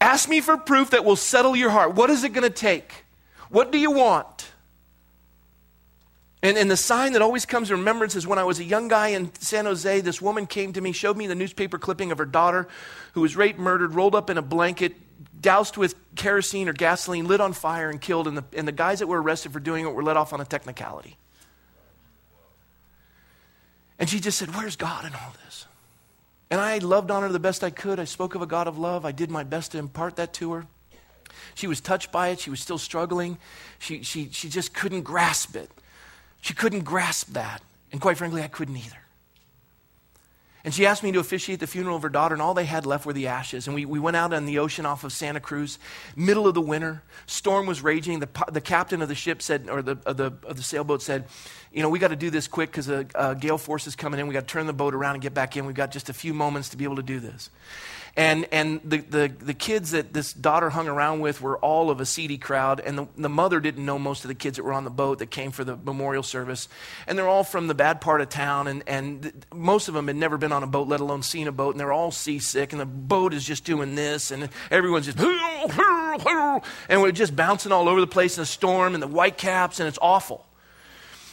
[0.02, 1.94] Ask me for proof that will settle your heart.
[1.94, 3.06] What is it going to take?
[3.50, 4.54] What do you want?
[6.46, 8.88] And, and the sign that always comes to remembrance is when I was a young
[8.88, 12.20] guy in San Jose, this woman came to me, showed me the newspaper clipping of
[12.20, 12.68] her daughter
[13.14, 14.94] who was raped, murdered, rolled up in a blanket,
[15.42, 18.28] doused with kerosene or gasoline, lit on fire, and killed.
[18.28, 20.42] And the, and the guys that were arrested for doing it were let off on
[20.42, 21.18] a technicality.
[23.98, 25.66] And she just said, Where's God in all this?
[26.52, 28.00] And I loved on her the best I could.
[28.00, 29.04] I spoke of a God of love.
[29.04, 30.68] I did my best to impart that to her.
[31.56, 32.40] She was touched by it.
[32.40, 33.40] She was still struggling.
[33.80, 35.72] She, she, she just couldn't grasp it.
[36.46, 37.64] She couldn't grasp that.
[37.92, 39.00] And quite frankly, I couldn't either.
[40.64, 42.86] And she asked me to officiate the funeral of her daughter, and all they had
[42.86, 43.66] left were the ashes.
[43.66, 45.80] And we, we went out on the ocean off of Santa Cruz,
[46.16, 47.02] middle of the winter.
[47.26, 48.20] Storm was raging.
[48.20, 51.26] The, the captain of the ship said, or the, of the, of the sailboat said,
[51.72, 54.20] You know, we got to do this quick because a, a gale force is coming
[54.20, 54.28] in.
[54.28, 55.66] We got to turn the boat around and get back in.
[55.66, 57.50] We've got just a few moments to be able to do this.
[58.18, 62.00] And, and the, the, the kids that this daughter hung around with were all of
[62.00, 62.80] a seedy crowd.
[62.80, 65.20] And the, the mother didn't know most of the kids that were on the boat
[65.20, 66.70] that came for the memorial service.
[67.08, 68.68] And they're all from the bad part of town.
[68.68, 71.52] And, and most of them had never been on a boat, let alone seen a
[71.52, 71.72] boat.
[71.72, 72.72] And they're all seasick.
[72.72, 74.32] And the boat is just doing this.
[74.32, 75.20] And everyone's just,
[76.90, 79.82] and we're just bouncing all over the place in a storm and the white caps.
[79.82, 80.46] And it's awful.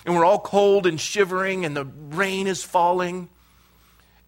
[0.05, 1.65] And we're all cold and shivering.
[1.65, 3.29] And the rain is falling.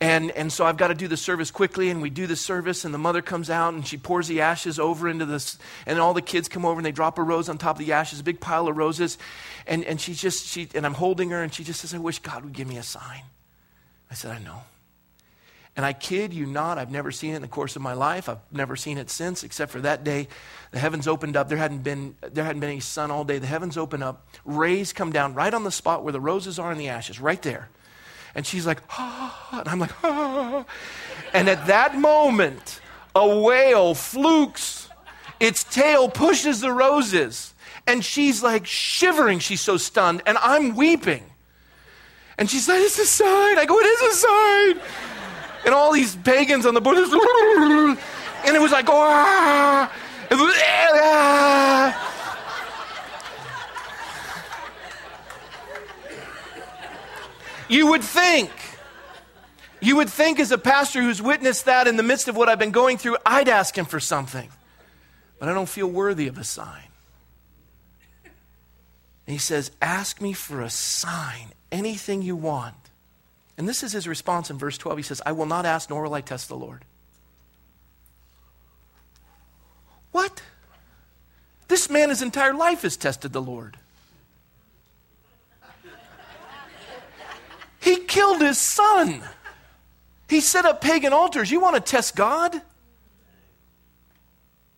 [0.05, 2.85] And, and so I've got to do the service quickly, and we do the service,
[2.85, 6.13] and the mother comes out and she pours the ashes over into this, and all
[6.13, 8.23] the kids come over and they drop a rose on top of the ashes, a
[8.23, 9.17] big pile of roses.
[9.67, 12.19] And, and she just, she, and I'm holding her, and she just says, I wish
[12.19, 13.23] God would give me a sign.
[14.11, 14.61] I said, I know.
[15.75, 18.29] And I kid you not, I've never seen it in the course of my life.
[18.29, 20.29] I've never seen it since, except for that day.
[20.73, 21.49] The heavens opened up.
[21.49, 23.39] There hadn't been, there hadn't been any sun all day.
[23.39, 24.29] The heavens open up.
[24.45, 27.41] Rays come down right on the spot where the roses are and the ashes, right
[27.41, 27.71] there.
[28.35, 30.65] And she's like, ah, and I'm like, ah.
[31.33, 32.81] And at that moment,
[33.15, 34.89] a whale flukes,
[35.41, 37.55] its tail pushes the roses.
[37.87, 39.39] And she's like shivering.
[39.39, 40.23] She's so stunned.
[40.27, 41.25] And I'm weeping.
[42.39, 43.59] And she's like, it's a sign.
[43.59, 44.81] I go, it is a sign.
[45.67, 46.97] And all these pagans on the boat,
[48.45, 49.91] and it was like, ah.
[57.75, 58.53] You would think,
[59.81, 62.61] you would think as a pastor who's witnessed that in the midst of what I've
[62.61, 64.49] been going through, I'd ask him for something.
[65.41, 66.85] But I don't feel worthy of a sign.
[69.27, 72.77] And he says, Ask me for a sign, anything you want.
[73.59, 74.99] And this is his response in verse 12.
[74.99, 76.85] He says, I will not ask, nor will I test the Lord.
[80.13, 80.43] What?
[81.67, 83.79] This man, his entire life has tested the Lord.
[87.85, 89.23] He killed his son.
[90.27, 91.51] He set up pagan altars.
[91.51, 92.63] You want to test God?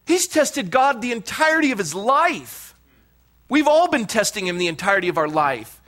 [0.07, 2.75] He's tested God the entirety of his life.
[3.49, 5.81] We've all been testing him the entirety of our life.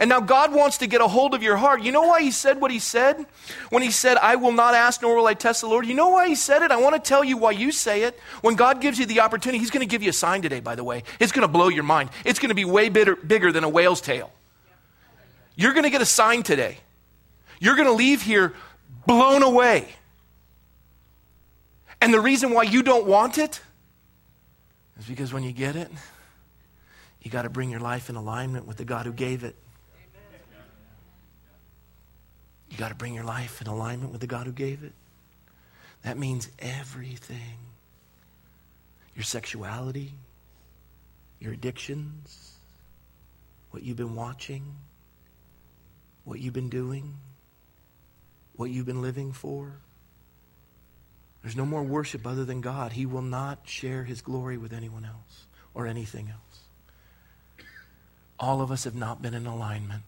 [0.00, 1.80] And now God wants to get a hold of your heart.
[1.82, 3.24] You know why he said what he said?
[3.70, 5.86] When he said, I will not ask, nor will I test the Lord.
[5.86, 6.72] You know why he said it?
[6.72, 8.18] I want to tell you why you say it.
[8.40, 10.74] When God gives you the opportunity, he's going to give you a sign today, by
[10.74, 11.04] the way.
[11.20, 12.10] It's going to blow your mind.
[12.24, 14.32] It's going to be way bigger, bigger than a whale's tail.
[15.56, 16.78] You're going to get a sign today.
[17.60, 18.54] You're going to leave here
[19.06, 19.88] blown away.
[22.00, 23.60] And the reason why you don't want it
[24.98, 25.90] is because when you get it,
[27.22, 29.56] you got to bring your life in alignment with the God who gave it.
[32.70, 34.92] You got to bring your life in alignment with the God who gave it.
[36.02, 37.58] That means everything
[39.14, 40.12] your sexuality,
[41.38, 42.56] your addictions,
[43.70, 44.74] what you've been watching
[46.24, 47.16] what you've been doing,
[48.56, 49.76] what you've been living for.
[51.42, 52.92] There's no more worship other than God.
[52.92, 57.66] He will not share his glory with anyone else or anything else.
[58.38, 60.02] All of us have not been in alignment.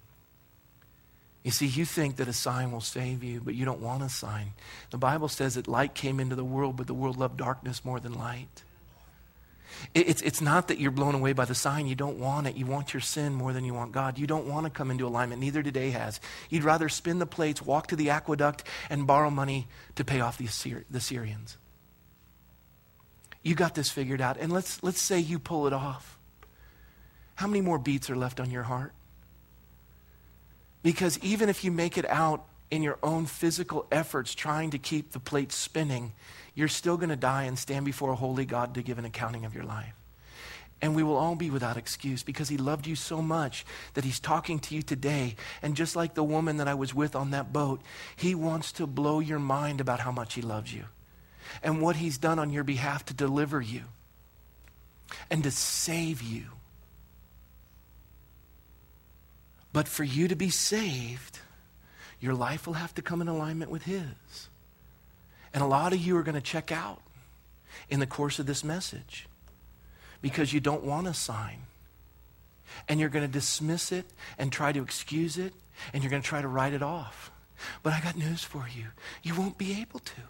[1.43, 4.09] You see, you think that a sign will save you, but you don't want a
[4.09, 4.53] sign.
[4.91, 8.01] The Bible says that light came into the world, but the world loved darkness more
[8.01, 8.65] than light.
[9.95, 11.87] It's, it's not that you're blown away by the sign.
[11.87, 12.57] You don't want it.
[12.57, 14.19] You want your sin more than you want God.
[14.19, 15.41] You don't want to come into alignment.
[15.41, 16.21] Neither today has.
[16.51, 20.39] You'd rather spin the plates, walk to the aqueduct, and borrow money to pay off
[20.39, 21.57] the, Assyri- the Syrians.
[23.43, 24.39] You got this figured out.
[24.39, 26.19] And let's, let's say you pull it off.
[27.37, 28.93] How many more beats are left on your heart?
[30.83, 35.13] Because even if you make it out in your own physical efforts trying to keep
[35.13, 36.13] the plate spinning,
[36.55, 39.45] you're still going to die and stand before a holy God to give an accounting
[39.45, 39.95] of your life.
[40.83, 44.21] And we will all be without excuse because he loved you so much that he's
[44.21, 45.37] talking to you today.
[45.63, 47.81] And just like the woman that I was with on that boat,
[48.15, 50.85] he wants to blow your mind about how much he loves you
[51.63, 53.83] and what he's done on your behalf to deliver you
[55.31, 56.45] and to save you.
[59.73, 61.39] But for you to be saved,
[62.27, 64.49] your life will have to come in alignment with his.
[65.55, 67.01] And a lot of you are going to check out
[67.89, 69.29] in the course of this message
[70.21, 71.61] because you don't want a sign.
[72.89, 75.55] And you're going to dismiss it and try to excuse it
[75.95, 77.31] and you're going to try to write it off.
[77.83, 78.87] But I got news for you.
[79.23, 80.21] You won't be able to.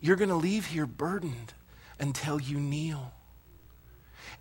[0.00, 1.54] You're going to leave here burdened
[1.98, 3.12] until you kneel.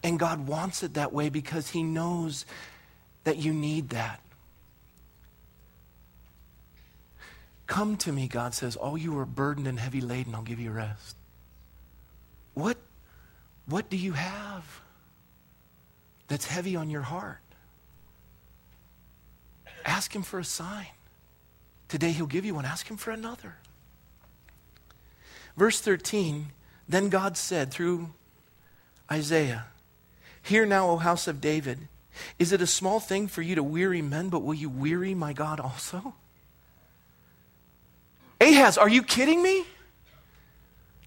[0.04, 2.46] And God wants it that way because He knows
[3.24, 4.22] that you need that.
[7.68, 10.72] Come to me, God says, all you are burdened and heavy laden, I'll give you
[10.72, 11.18] rest.
[12.54, 12.78] What,
[13.66, 14.82] what do you have
[16.30, 17.40] that's heavy on your heart?
[19.86, 20.88] Ask Him for a sign.
[21.90, 22.66] Today He'll give you one.
[22.66, 23.58] Ask Him for another.
[25.58, 26.48] Verse 13
[26.88, 28.12] Then God said through
[29.12, 29.66] Isaiah,
[30.42, 31.90] Hear now, O house of David,
[32.40, 35.34] is it a small thing for you to weary men, but will you weary my
[35.34, 36.16] God also?
[38.58, 39.66] Ahaz, are you kidding me?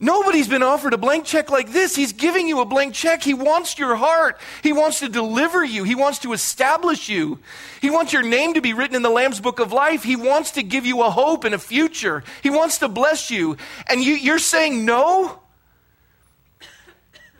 [0.03, 1.95] Nobody's been offered a blank check like this.
[1.95, 3.23] He's giving you a blank check.
[3.23, 4.41] He wants your heart.
[4.63, 5.85] He wants to deliver you.
[5.85, 7.39] He wants to establish you.
[7.83, 10.03] He wants your name to be written in the Lamb's book of life.
[10.03, 12.23] He wants to give you a hope and a future.
[12.43, 13.59] He wants to bless you.
[13.89, 15.41] And you, are saying no?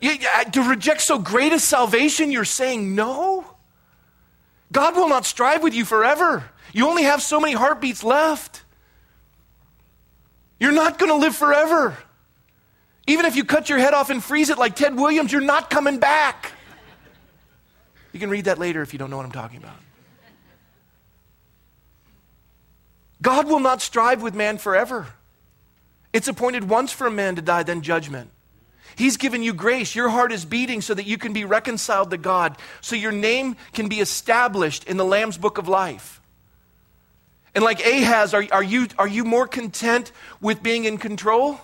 [0.01, 3.45] You, uh, to reject so great a salvation, you're saying no?
[4.71, 6.43] God will not strive with you forever.
[6.73, 8.63] You only have so many heartbeats left.
[10.61, 11.97] You're not going to live forever.
[13.07, 15.71] Even if you cut your head off and freeze it like Ted Williams, you're not
[15.71, 16.51] coming back.
[18.13, 19.75] You can read that later if you don't know what I'm talking about.
[23.23, 25.07] God will not strive with man forever.
[26.13, 28.29] It's appointed once for a man to die, then judgment.
[28.95, 29.95] He's given you grace.
[29.95, 33.55] Your heart is beating so that you can be reconciled to God, so your name
[33.73, 36.20] can be established in the Lamb's book of life.
[37.53, 41.59] And like Ahaz, are, are, you, are you more content with being in control?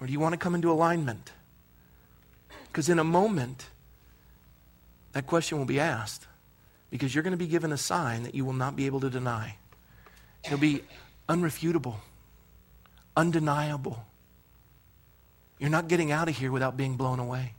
[0.00, 1.32] Or do you want to come into alignment?
[2.66, 3.66] Because in a moment,
[5.12, 6.26] that question will be asked
[6.90, 9.10] because you're going to be given a sign that you will not be able to
[9.10, 9.56] deny.
[10.44, 10.82] It'll be
[11.28, 11.96] unrefutable,
[13.16, 14.04] undeniable.
[15.58, 17.54] You're not getting out of here without being blown away.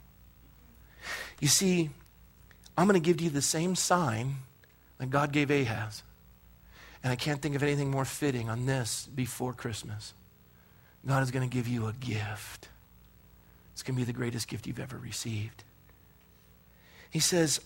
[1.42, 1.90] You see,
[2.78, 4.36] I'm going to give you the same sign
[5.00, 6.04] that God gave Ahaz.
[7.06, 10.16] And I can't think of anything more fitting on this before Christmas.
[11.06, 12.68] God is going to give you a gift.
[13.74, 15.64] It's going to be the greatest gift you've ever received.
[17.12, 17.62] He says,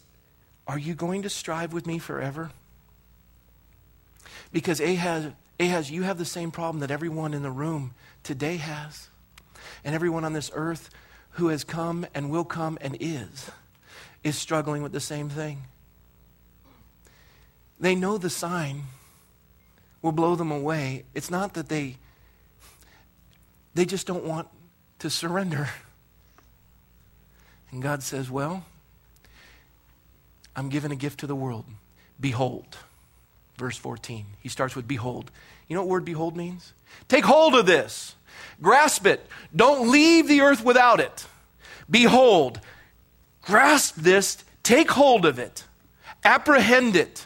[0.67, 2.51] Are you going to strive with me forever?
[4.51, 9.07] Because Ahaz, Ahaz, you have the same problem that everyone in the room today has,
[9.85, 10.89] and everyone on this earth
[11.31, 13.49] who has come and will come and is,
[14.21, 15.63] is struggling with the same thing.
[17.79, 18.83] They know the sign
[20.01, 21.03] will blow them away.
[21.13, 21.97] It's not that they
[23.73, 24.47] they just don't want
[24.99, 25.69] to surrender.
[27.71, 28.65] And God says, "Well,
[30.55, 31.65] I'm giving a gift to the world.
[32.19, 32.77] Behold."
[33.57, 34.25] Verse 14.
[34.39, 35.31] He starts with behold.
[35.67, 36.73] You know what word behold means?
[37.09, 38.15] Take hold of this.
[38.61, 39.25] Grasp it.
[39.53, 41.27] Don't leave the earth without it.
[41.89, 42.61] Behold.
[43.41, 44.37] Grasp this.
[44.63, 45.65] Take hold of it.
[46.23, 47.25] Apprehend it.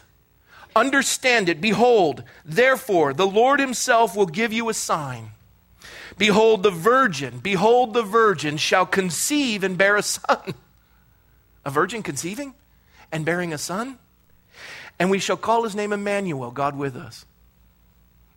[0.76, 1.60] Understand it.
[1.60, 5.30] Behold, therefore, the Lord himself will give you a sign.
[6.18, 10.54] Behold, the virgin, behold, the virgin shall conceive and bear a son.
[11.64, 12.54] A virgin conceiving
[13.10, 13.98] and bearing a son?
[14.98, 17.26] And we shall call his name Emmanuel, God with us.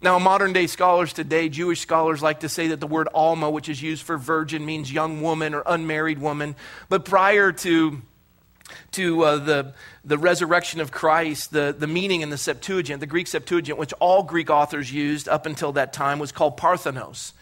[0.02, 3.68] Now, modern day scholars today, Jewish scholars, like to say that the word Alma, which
[3.68, 6.56] is used for virgin, means young woman or unmarried woman.
[6.88, 8.02] But prior to
[8.92, 13.28] to uh, the, the resurrection of Christ, the, the meaning in the Septuagint, the Greek
[13.28, 17.34] Septuagint, which all Greek authors used up until that time, was called parthenos.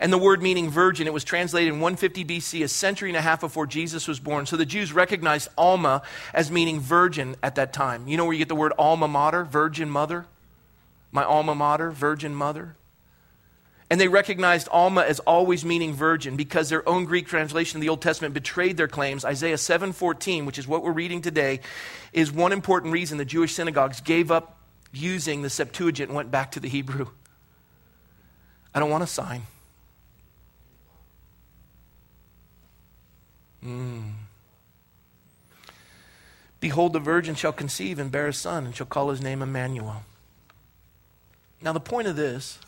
[0.00, 3.20] And the word meaning virgin, it was translated in 150 BC, a century and a
[3.20, 4.46] half before Jesus was born.
[4.46, 8.08] So the Jews recognized Alma as meaning virgin at that time.
[8.08, 10.26] You know where you get the word alma mater, virgin mother?
[11.12, 12.74] My alma mater, virgin mother.
[13.90, 17.88] And they recognized Alma as always meaning virgin because their own Greek translation of the
[17.88, 19.24] Old Testament betrayed their claims.
[19.24, 21.60] Isaiah 7:14, which is what we're reading today,
[22.12, 24.58] is one important reason the Jewish synagogues gave up
[24.92, 27.08] using the Septuagint and went back to the Hebrew.
[28.74, 29.42] I don't want a sign.
[33.64, 34.12] Mm.
[36.60, 40.02] Behold, the virgin shall conceive and bear a son, and shall call his name Emmanuel.
[41.60, 42.58] Now, the point of this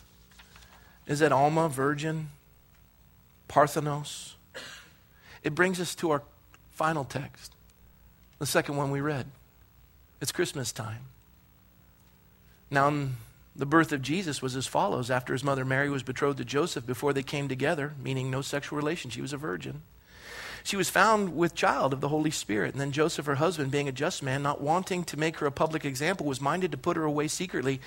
[1.06, 2.30] is that Alma, virgin,
[3.48, 4.34] Parthenos.
[5.42, 6.22] It brings us to our
[6.72, 7.52] final text,
[8.38, 9.26] the second one we read.
[10.20, 11.02] It's Christmas time.
[12.70, 13.08] Now,
[13.54, 16.84] the birth of Jesus was as follows after his mother Mary was betrothed to Joseph
[16.84, 19.10] before they came together, meaning no sexual relation.
[19.10, 19.82] She was a virgin.
[20.66, 22.74] She was found with child of the Holy Spirit.
[22.74, 25.52] And then Joseph, her husband, being a just man, not wanting to make her a
[25.52, 27.80] public example, was minded to put her away secretly.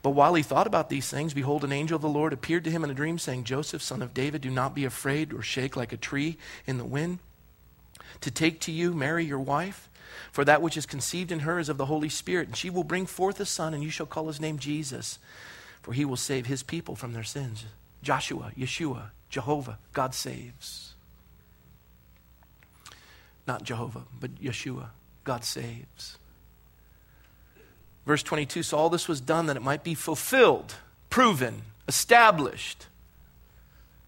[0.00, 2.70] But while he thought about these things, behold, an angel of the Lord appeared to
[2.70, 5.76] him in a dream, saying, Joseph, son of David, do not be afraid or shake
[5.76, 7.18] like a tree in the wind,
[8.20, 9.90] to take to you Mary, your wife.
[10.30, 12.84] For that which is conceived in her is of the Holy Spirit, and she will
[12.84, 15.18] bring forth a son, and you shall call his name Jesus,
[15.82, 17.64] for he will save his people from their sins.
[18.04, 20.94] Joshua, Yeshua, Jehovah, God saves.
[23.50, 24.90] Not Jehovah, but Yeshua.
[25.24, 26.18] God saves.
[28.06, 30.76] Verse 22 So all this was done that it might be fulfilled,
[31.08, 32.86] proven, established,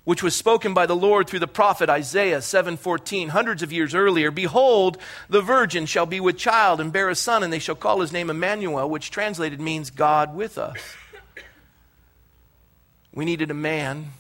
[0.05, 4.31] which was spoken by the Lord through the prophet Isaiah 7:14 hundreds of years earlier
[4.31, 4.97] behold
[5.29, 8.13] the virgin shall be with child and bear a son and they shall call his
[8.13, 10.79] name Emmanuel which translated means God with us
[13.13, 14.13] we needed a man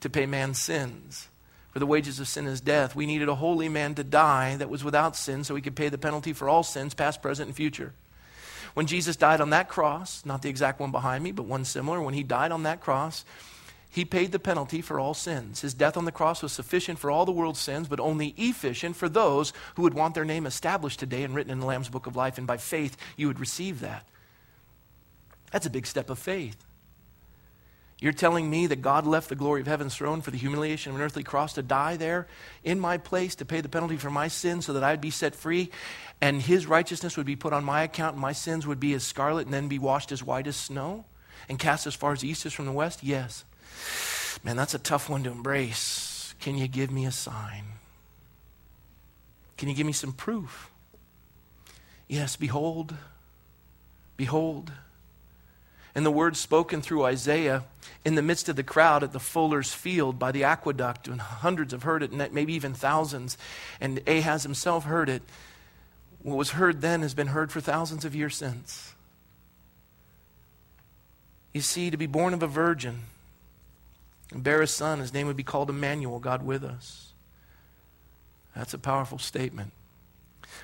[0.00, 1.28] to pay man's sins
[1.76, 2.96] for the wages of sin is death.
[2.96, 5.90] We needed a holy man to die that was without sin so he could pay
[5.90, 7.92] the penalty for all sins, past, present, and future.
[8.72, 12.00] When Jesus died on that cross, not the exact one behind me, but one similar,
[12.00, 13.26] when he died on that cross,
[13.90, 15.60] he paid the penalty for all sins.
[15.60, 18.96] His death on the cross was sufficient for all the world's sins, but only efficient
[18.96, 22.06] for those who would want their name established today and written in the Lamb's Book
[22.06, 24.06] of Life, and by faith you would receive that.
[25.50, 26.56] That's a big step of faith.
[27.98, 30.96] You're telling me that God left the glory of heaven's throne for the humiliation of
[30.96, 32.26] an earthly cross to die there
[32.62, 35.34] in my place to pay the penalty for my sins so that I'd be set
[35.34, 35.70] free
[36.20, 39.02] and his righteousness would be put on my account and my sins would be as
[39.02, 41.06] scarlet and then be washed as white as snow
[41.48, 43.02] and cast as far as the east is from the west?
[43.02, 43.44] Yes.
[44.44, 46.34] Man, that's a tough one to embrace.
[46.38, 47.64] Can you give me a sign?
[49.56, 50.70] Can you give me some proof?
[52.08, 52.94] Yes, behold,
[54.18, 54.70] behold
[55.96, 57.64] and the words spoken through Isaiah
[58.04, 61.72] in the midst of the crowd at the fuller's field by the aqueduct, and hundreds
[61.72, 63.38] have heard it, and maybe even thousands,
[63.80, 65.22] and Ahaz himself heard it.
[66.22, 68.92] What was heard then has been heard for thousands of years since.
[71.54, 73.04] You see, to be born of a virgin
[74.30, 77.14] and bear a son, his name would be called Emmanuel, God with us.
[78.54, 79.72] That's a powerful statement.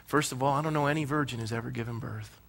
[0.05, 2.42] First of all, I don't know any virgin who's ever given birth.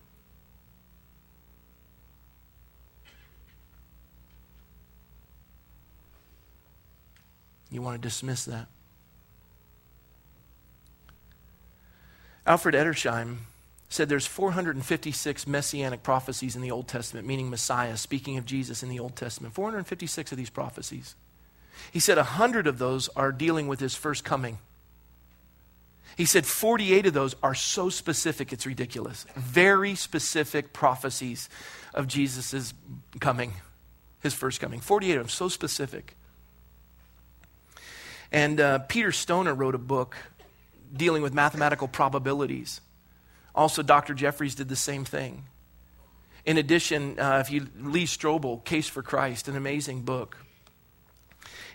[7.73, 8.67] You want to dismiss that.
[12.45, 13.37] Alfred Edersheim
[13.89, 18.89] said there's 456 messianic prophecies in the Old Testament, meaning Messiah, speaking of Jesus in
[18.89, 19.53] the Old Testament.
[19.53, 21.15] 456 of these prophecies.
[21.91, 24.57] He said 100 of those are dealing with his first coming.
[26.15, 29.25] He said 48 of those are so specific, it's ridiculous.
[29.35, 31.49] Very specific prophecies
[31.93, 32.73] of Jesus'
[33.19, 33.53] coming,
[34.21, 34.79] his first coming.
[34.79, 36.15] 48 of them, so specific.
[38.33, 40.17] And uh, Peter Stoner wrote a book
[40.91, 42.81] dealing with mathematical probabilities.
[43.53, 44.15] Also, Dr.
[44.15, 45.43] Jeffries did the same thing.
[46.43, 50.37] In addition, uh, if you Lee Strobel, Case for Christ, an amazing book.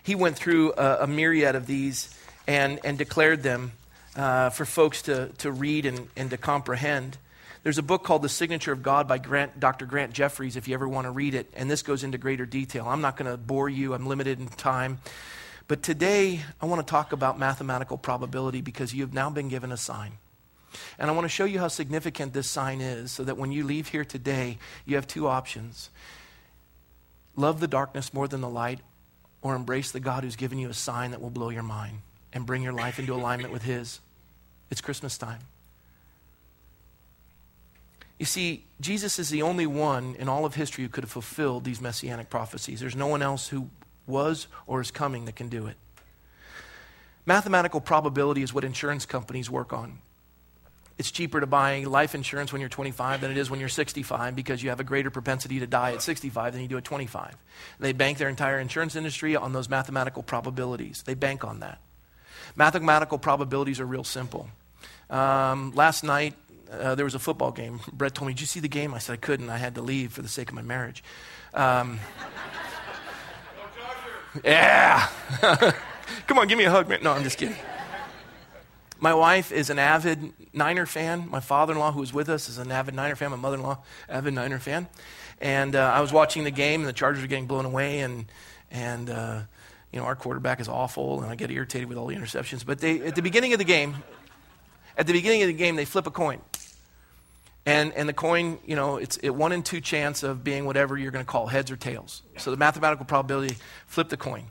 [0.03, 2.13] He went through a, a myriad of these
[2.45, 3.71] and, and declared them
[4.15, 7.17] uh, for folks to, to read and, and to comprehend.
[7.63, 9.85] There's a book called The Signature of God by Grant, Dr.
[9.85, 12.85] Grant Jeffries, if you ever want to read it, and this goes into greater detail.
[12.87, 14.99] I'm not going to bore you, I'm limited in time.
[15.69, 19.71] But today, I want to talk about mathematical probability because you have now been given
[19.71, 20.13] a sign.
[20.97, 23.63] And I want to show you how significant this sign is so that when you
[23.63, 25.91] leave here today, you have two options
[27.35, 28.79] love the darkness more than the light,
[29.41, 31.99] or embrace the God who's given you a sign that will blow your mind
[32.33, 34.01] and bring your life into alignment with His.
[34.69, 35.39] It's Christmas time.
[38.17, 41.63] You see, Jesus is the only one in all of history who could have fulfilled
[41.63, 42.81] these messianic prophecies.
[42.81, 43.69] There's no one else who
[44.09, 45.77] was or is coming that can do it.
[47.25, 49.99] Mathematical probability is what insurance companies work on.
[50.97, 54.35] It's cheaper to buy life insurance when you're 25 than it is when you're 65
[54.35, 57.37] because you have a greater propensity to die at 65 than you do at 25.
[57.79, 61.03] They bank their entire insurance industry on those mathematical probabilities.
[61.03, 61.79] They bank on that.
[62.57, 64.49] Mathematical probabilities are real simple.
[65.09, 66.33] Um, last night,
[66.71, 67.79] uh, there was a football game.
[67.93, 68.93] Brett told me, Did you see the game?
[68.93, 69.49] I said, I couldn't.
[69.49, 71.03] I had to leave for the sake of my marriage.
[71.53, 71.99] Um,
[74.43, 75.07] yeah.
[76.27, 77.01] Come on, give me a hug, man.
[77.03, 77.55] No, I'm just kidding.
[78.99, 81.29] My wife is an avid Niner fan.
[81.29, 83.31] My father in law, who was with us, is an avid Niner fan.
[83.31, 84.87] My mother in law, avid Niner fan.
[85.39, 88.25] And uh, I was watching the game, and the Chargers were getting blown away, and,
[88.69, 89.41] and uh,
[89.93, 92.65] you know, our quarterback is awful, and I get irritated with all the interceptions.
[92.65, 93.95] But they, at the beginning of the game,
[94.97, 96.41] at the beginning of the game, they flip a coin.
[97.65, 100.97] And, and the coin, you know, it's a one in two chance of being whatever
[100.97, 102.23] you're going to call heads or tails.
[102.37, 104.45] So the mathematical probability, flip the coin.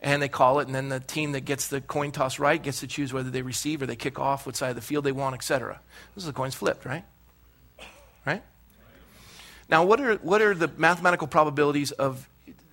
[0.00, 2.80] And they call it, and then the team that gets the coin toss right gets
[2.80, 5.12] to choose whether they receive or they kick off, what side of the field they
[5.12, 5.80] want, etc.
[6.14, 7.04] This is the coin's flipped, right?
[8.26, 8.42] Right?
[9.68, 12.28] Now, what are, what are the mathematical probabilities of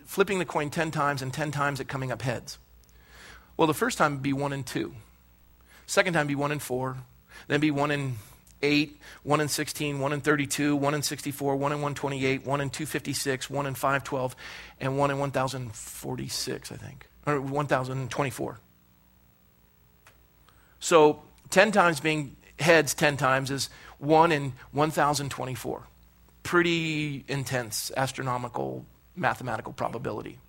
[0.05, 2.57] flipping the coin 10 times and 10 times it coming up heads?
[3.57, 4.93] Well, the first time would be 1 in 2.
[5.85, 6.97] Second time be 1 in 4.
[7.47, 8.15] Then be 1 in
[8.61, 12.69] 8, 1 in 16, 1 in 32, 1 in 64, 1 in 128, 1 in
[12.69, 14.35] 256, 1 in 512,
[14.79, 18.59] and 1 in 1046, I think, or 1024.
[20.79, 25.87] So 10 times being heads 10 times is 1 in 1024.
[26.43, 28.85] Pretty intense astronomical
[29.15, 30.39] mathematical probability.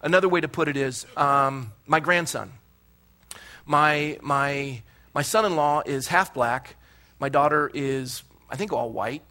[0.00, 2.52] Another way to put it is um, my grandson.
[3.66, 4.82] My, my,
[5.14, 6.76] my son in law is half black
[7.24, 9.22] my daughter is, I think, all white,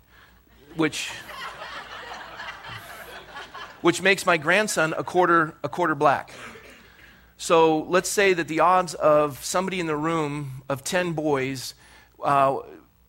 [0.76, 1.12] which,
[3.82, 6.34] which makes my grandson a quarter, a quarter black.
[7.38, 11.76] So let's say that the odds of somebody in the room of 10 boys,
[12.24, 12.62] uh,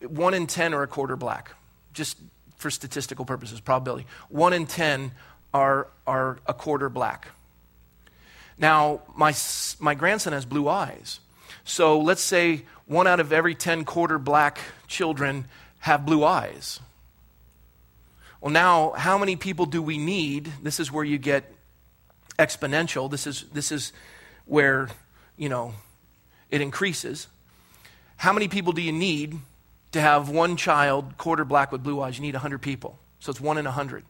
[0.06, 1.52] 1 in 10 are a quarter black,
[1.94, 2.18] just
[2.56, 4.06] for statistical purposes, probability.
[4.28, 5.12] 1 in 10
[5.54, 7.28] are, are a quarter black.
[8.58, 9.32] Now, my,
[9.80, 11.20] my grandson has blue eyes.
[11.62, 15.46] So let's say one out of every 10 quarter black children
[15.80, 16.80] have blue eyes.
[18.40, 20.52] Well, now, how many people do we need?
[20.62, 21.50] This is where you get
[22.38, 23.10] exponential.
[23.10, 23.92] This is, this is
[24.44, 24.88] where,
[25.36, 25.74] you know,
[26.50, 27.26] it increases.
[28.16, 29.38] How many people do you need
[29.92, 32.18] to have one child quarter black with blue eyes?
[32.18, 32.98] You need 100 people.
[33.18, 34.04] So it's one in 100.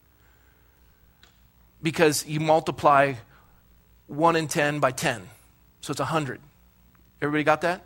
[1.82, 3.14] Because you multiply
[4.09, 5.28] 1 in 10 by 10.
[5.80, 6.40] So it's 100.
[7.22, 7.84] Everybody got that?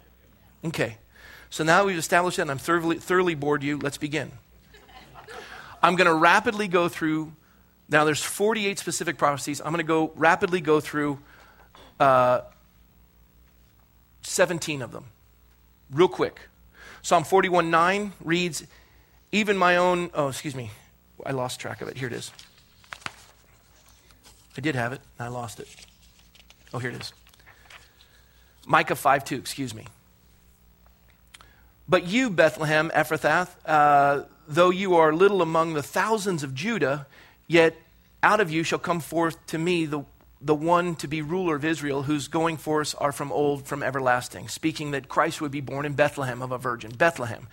[0.65, 0.97] Okay.
[1.51, 3.79] So now we've established that and I'm thoroughly, thoroughly bored you.
[3.79, 4.33] Let's begin.
[5.83, 7.33] I'm going to rapidly go through.
[7.89, 9.61] Now there's 48 specific prophecies.
[9.61, 11.19] I'm going to go rapidly go through
[12.01, 12.41] uh,
[14.23, 15.07] 17 of them,
[15.91, 16.41] real quick.
[17.03, 18.65] Psalm 41 9 reads,
[19.33, 20.71] Even my own, oh, excuse me,
[21.25, 21.97] I lost track of it.
[21.97, 22.31] Here it is.
[24.57, 25.69] I did have it, and I lost it.
[26.75, 27.13] Oh, here it is.
[28.69, 29.85] Micah 5 2, excuse me.
[31.89, 37.07] But you, Bethlehem Ephrathah, uh, though you are little among the thousands of Judah,
[37.47, 37.75] yet
[38.23, 40.03] out of you shall come forth to me the,
[40.43, 44.49] the one to be ruler of Israel, whose going forth are from old, from everlasting.
[44.49, 46.91] Speaking that Christ would be born in Bethlehem of a virgin.
[46.91, 47.49] Bethlehem.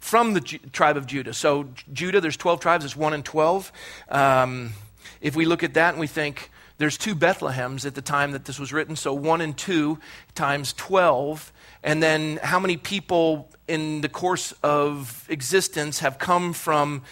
[0.00, 1.34] From the Ju- tribe of Judah.
[1.34, 3.70] So, Judah, there's 12 tribes, it's 1 and 12.
[4.08, 4.72] Um,
[5.20, 8.44] if we look at that and we think, there's two Bethlehems at the time that
[8.44, 9.98] this was written, so 1 and 2
[10.34, 11.52] times 12.
[11.82, 17.02] And then how many people in the course of existence have come from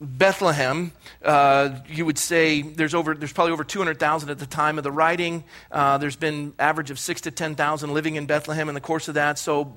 [0.00, 0.92] Bethlehem,
[1.24, 4.90] uh, you would say there's over there's probably over 200,000 at the time of the
[4.90, 5.44] writing.
[5.70, 9.14] Uh, there's been average of six to 10,000 living in Bethlehem in the course of
[9.14, 9.38] that.
[9.38, 9.72] So,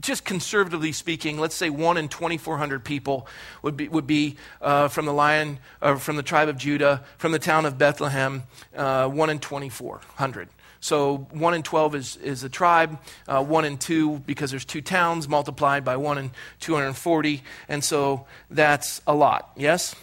[0.00, 3.26] just conservatively speaking, let's say one in 2,400 people
[3.62, 7.32] would be would be uh, from the lion uh, from the tribe of Judah, from
[7.32, 8.42] the town of Bethlehem.
[8.76, 10.48] Uh, one in 2,400.
[10.80, 14.80] So 1 in 12 is, is a tribe, uh, 1 in 2 because there's two
[14.80, 16.30] towns multiplied by 1 in
[16.60, 17.42] 240.
[17.68, 19.96] And so that's a lot, yes?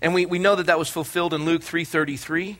[0.00, 2.58] and we, we know that that was fulfilled in Luke 3.33.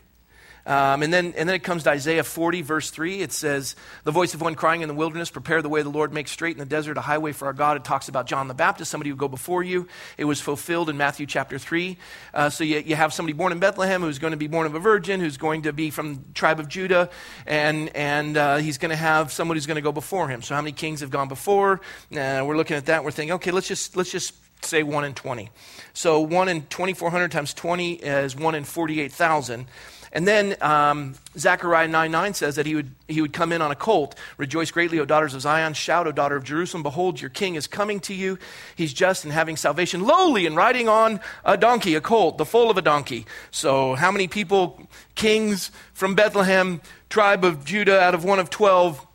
[0.66, 3.20] Um, and, then, and then it comes to Isaiah 40, verse 3.
[3.20, 6.12] It says, The voice of one crying in the wilderness, prepare the way the Lord,
[6.12, 7.76] make straight in the desert a highway for our God.
[7.76, 9.86] It talks about John the Baptist, somebody who go before you.
[10.18, 11.96] It was fulfilled in Matthew chapter 3.
[12.34, 14.74] Uh, so you, you have somebody born in Bethlehem who's going to be born of
[14.74, 17.10] a virgin, who's going to be from the tribe of Judah,
[17.46, 20.42] and, and uh, he's going to have somebody who's going to go before him.
[20.42, 21.80] So how many kings have gone before?
[22.10, 23.04] Uh, we're looking at that.
[23.04, 25.50] We're thinking, okay, let's just, let's just say 1 in 20.
[25.92, 29.66] So 1 in 2,400 times 20 is 1 in 48,000.
[30.12, 33.70] And then um, Zechariah 9 9 says that he would, he would come in on
[33.70, 34.14] a colt.
[34.38, 35.74] Rejoice greatly, O daughters of Zion.
[35.74, 36.82] Shout, O daughter of Jerusalem.
[36.82, 38.38] Behold, your king is coming to you.
[38.74, 42.70] He's just and having salvation, lowly and riding on a donkey, a colt, the foal
[42.70, 43.26] of a donkey.
[43.50, 49.06] So, how many people, kings from Bethlehem, tribe of Judah, out of one of 12,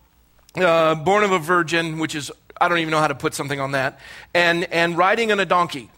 [0.55, 3.59] uh, born of a virgin, which is, I don't even know how to put something
[3.59, 3.99] on that,
[4.33, 5.89] and, and riding on a donkey?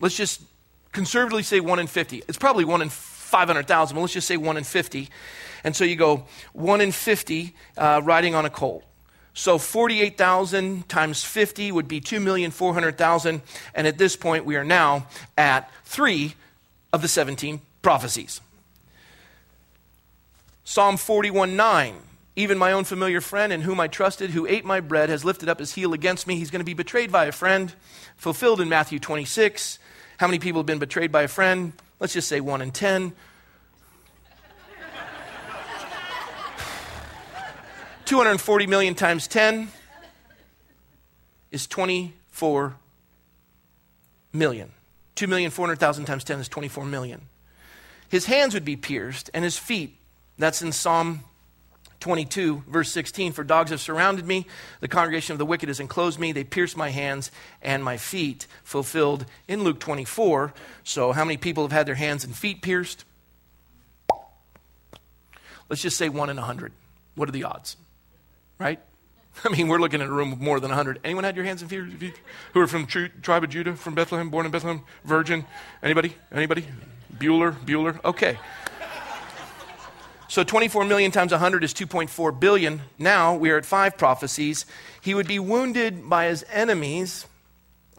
[0.00, 0.42] Let's just
[0.92, 2.22] conservatively say 1 in 50.
[2.28, 2.88] It's probably 1 in
[3.32, 5.08] 500,000, but let's just say 1 in 50.
[5.64, 8.84] And so you go 1 in 50 uh, riding on a colt.
[9.32, 13.40] So 48,000 times 50 would be 2,400,000.
[13.74, 15.06] And at this point, we are now
[15.38, 16.34] at three
[16.92, 18.42] of the 17 prophecies.
[20.64, 21.94] Psalm 41 9.
[22.34, 25.48] Even my own familiar friend in whom I trusted, who ate my bread, has lifted
[25.48, 26.36] up his heel against me.
[26.36, 27.72] He's going to be betrayed by a friend.
[28.16, 29.78] Fulfilled in Matthew 26.
[30.18, 31.72] How many people have been betrayed by a friend?
[32.02, 33.12] Let's just say 1 in 10.
[38.06, 39.68] 240 million times 10
[41.52, 42.74] is 24
[44.32, 44.72] million.
[45.14, 47.28] 2,400,000 times 10 is 24 million.
[48.08, 49.96] His hands would be pierced and his feet.
[50.38, 51.22] That's in Psalm
[52.02, 53.32] 22, verse 16.
[53.32, 54.46] For dogs have surrounded me,
[54.80, 57.30] the congregation of the wicked has enclosed me, they pierced my hands
[57.62, 58.48] and my feet.
[58.64, 60.52] Fulfilled in Luke 24.
[60.82, 63.04] So, how many people have had their hands and feet pierced?
[65.68, 66.72] Let's just say one in a hundred.
[67.14, 67.76] What are the odds?
[68.58, 68.80] Right?
[69.44, 70.98] I mean, we're looking at a room with more than 100.
[71.04, 72.20] Anyone had your hands and feet
[72.52, 75.46] who are from tribe of Judah, from Bethlehem, born in Bethlehem, virgin?
[75.82, 76.16] Anybody?
[76.32, 76.66] Anybody?
[77.16, 77.52] Bueller?
[77.52, 78.04] Bueller?
[78.04, 78.38] Okay.
[80.32, 82.80] So 24 million times 100 is 2.4 billion.
[82.98, 84.64] Now we are at five prophecies.
[85.02, 87.26] He would be wounded by his enemies.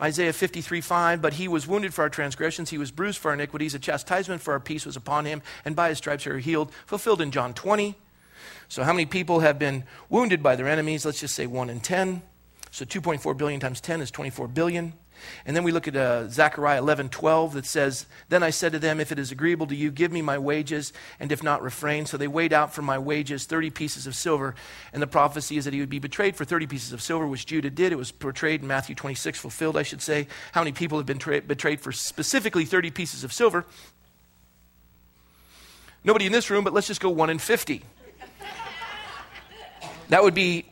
[0.01, 3.35] Isaiah 53 5, but he was wounded for our transgressions, he was bruised for our
[3.35, 6.39] iniquities, a chastisement for our peace was upon him, and by his stripes we are
[6.39, 6.71] healed.
[6.87, 7.93] Fulfilled in John 20.
[8.67, 11.05] So, how many people have been wounded by their enemies?
[11.05, 12.23] Let's just say 1 in 10.
[12.71, 14.93] So, 2.4 billion times 10 is 24 billion.
[15.45, 18.79] And then we look at uh, Zechariah 11 12 that says, Then I said to
[18.79, 22.05] them, If it is agreeable to you, give me my wages, and if not, refrain.
[22.05, 24.55] So they weighed out for my wages 30 pieces of silver.
[24.91, 27.45] And the prophecy is that he would be betrayed for 30 pieces of silver, which
[27.45, 27.91] Judas did.
[27.91, 30.27] It was portrayed in Matthew 26, fulfilled, I should say.
[30.51, 33.65] How many people have been tra- betrayed for specifically 30 pieces of silver?
[36.03, 37.81] Nobody in this room, but let's just go 1 in 50.
[40.09, 40.65] that would be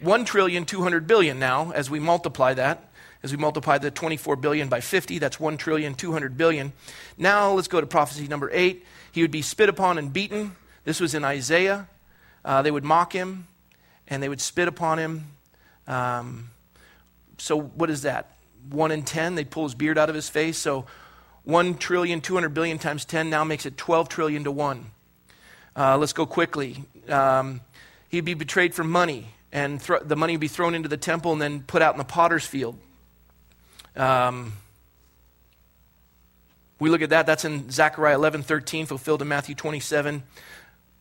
[0.00, 2.89] 1 trillion 200 billion now as we multiply that
[3.22, 6.72] as we multiply the 24 billion by 50, that's 1 trillion 200 billion.
[7.18, 8.84] Now let's go to prophecy number 8.
[9.12, 10.56] He would be spit upon and beaten.
[10.84, 11.88] This was in Isaiah.
[12.44, 13.46] Uh, they would mock him
[14.08, 15.26] and they would spit upon him.
[15.86, 16.50] Um,
[17.38, 18.36] so what is that?
[18.70, 20.56] 1 in 10, they'd pull his beard out of his face.
[20.56, 20.86] So
[21.44, 24.86] 1 trillion 200 billion times 10 now makes it 12 trillion to 1.
[25.76, 26.84] Uh, let's go quickly.
[27.08, 27.60] Um,
[28.08, 31.32] he'd be betrayed for money, and th- the money would be thrown into the temple
[31.32, 32.78] and then put out in the potter's field.
[33.96, 34.52] Um,
[36.78, 40.22] we look at that, that's in Zechariah 11 13, fulfilled in Matthew 27.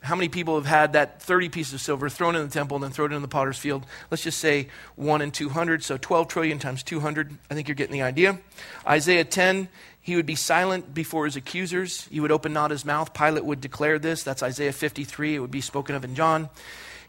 [0.02, 2.84] How many people have had that 30 pieces of silver thrown in the temple and
[2.84, 3.86] then thrown in the potter's field?
[4.10, 7.38] Let's just say 1 in 200, so 12 trillion times 200.
[7.50, 8.40] I think you're getting the idea.
[8.88, 9.68] Isaiah 10,
[10.02, 12.08] he would be silent before his accusers.
[12.08, 13.14] He would open not his mouth.
[13.14, 14.24] Pilate would declare this.
[14.24, 15.36] That's Isaiah 53.
[15.36, 16.50] It would be spoken of in John.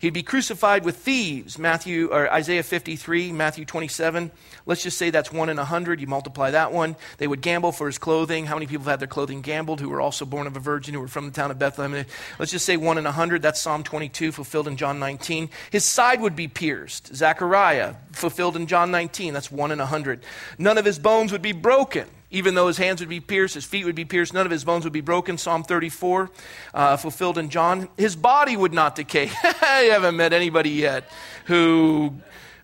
[0.00, 4.30] He'd be crucified with thieves, Matthew or Isaiah 53, Matthew 27.
[4.64, 6.00] Let's just say that's one in a hundred.
[6.00, 6.96] You multiply that one.
[7.18, 8.46] They would gamble for his clothing.
[8.46, 10.94] How many people have had their clothing gambled who were also born of a virgin,
[10.94, 12.06] who were from the town of Bethlehem?
[12.38, 13.42] Let's just say one in a hundred.
[13.42, 15.50] That's Psalm 22, fulfilled in John 19.
[15.70, 17.14] His side would be pierced.
[17.14, 19.34] Zechariah, fulfilled in John 19.
[19.34, 20.22] That's one in a hundred.
[20.56, 22.08] None of his bones would be broken.
[22.30, 24.64] Even though his hands would be pierced, his feet would be pierced, none of his
[24.64, 25.36] bones would be broken.
[25.36, 26.30] Psalm 34,
[26.72, 27.88] uh, fulfilled in John.
[27.96, 29.30] His body would not decay.
[29.44, 31.10] I haven't met anybody yet
[31.46, 32.14] who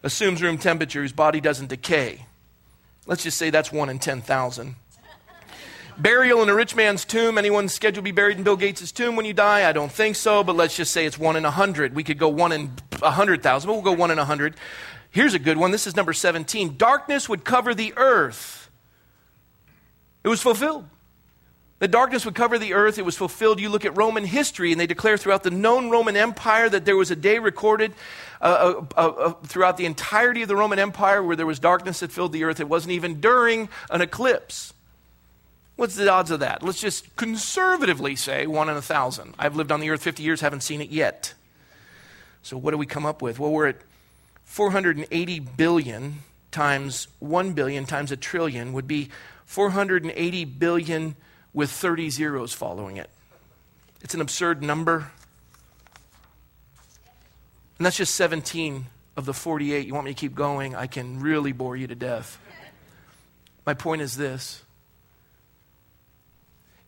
[0.05, 2.27] assumes room temperature whose body doesn't decay.
[3.07, 4.77] Let's just say that's one in 10,000.
[5.99, 7.39] Burial in a rich man's tomb.
[7.39, 9.69] Anyone scheduled to be buried in Bill Gates' tomb when you die?
[9.69, 11.95] I don't think so, but let's just say it's one in a hundred.
[11.95, 14.55] We could go one in a hundred thousand, but we'll go one in a hundred.
[15.11, 15.71] Here's a good one.
[15.71, 16.77] This is number 17.
[16.77, 18.66] Darkness would cover the earth
[20.27, 20.85] it was fulfilled.
[21.79, 22.99] The darkness would cover the earth.
[22.99, 23.61] It was fulfilled.
[23.61, 26.97] You look at Roman history, and they declare throughout the known Roman Empire that there
[26.97, 27.93] was a day recorded
[28.41, 32.01] uh, uh, uh, uh, throughout the entirety of the Roman Empire where there was darkness
[32.01, 32.59] that filled the earth.
[32.59, 34.75] It wasn't even during an eclipse.
[35.77, 36.61] What's the odds of that?
[36.61, 39.37] Let's just conservatively say one in a thousand.
[39.39, 41.35] I've lived on the earth 50 years, haven't seen it yet.
[42.43, 43.39] So what do we come up with?
[43.39, 43.77] Well, we're at
[44.45, 46.15] 480 billion
[46.51, 49.11] times 1 billion times a trillion would be
[49.47, 51.17] 480 billion
[51.55, 53.09] with 30 zeros following it.
[54.03, 55.11] It's an absurd number.
[57.79, 58.87] And that's just 17
[59.17, 59.87] of the 48.
[59.87, 60.75] You want me to keep going?
[60.75, 62.39] I can really bore you to death.
[63.65, 64.63] My point is this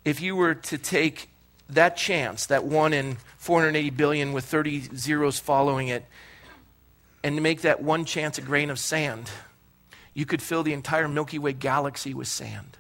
[0.05, 1.29] if you were to take
[1.71, 6.05] that chance, that one in 480 billion with 30 zeros following it,
[7.23, 9.31] and to make that one chance a grain of sand,
[10.19, 12.77] you could fill the entire Milky Way galaxy with sand.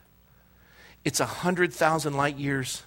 [1.04, 2.82] It's 100,000 light years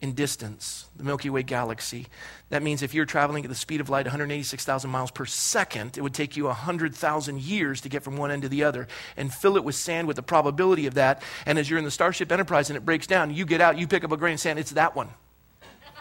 [0.00, 2.06] in distance, the Milky Way galaxy.
[2.48, 6.00] That means if you're traveling at the speed of light, 186,000 miles per second, it
[6.00, 8.88] would take you 100,000 years to get from one end to the other
[9.18, 11.22] and fill it with sand with the probability of that.
[11.44, 13.86] And as you're in the Starship Enterprise and it breaks down, you get out, you
[13.86, 15.10] pick up a grain of sand, it's that one.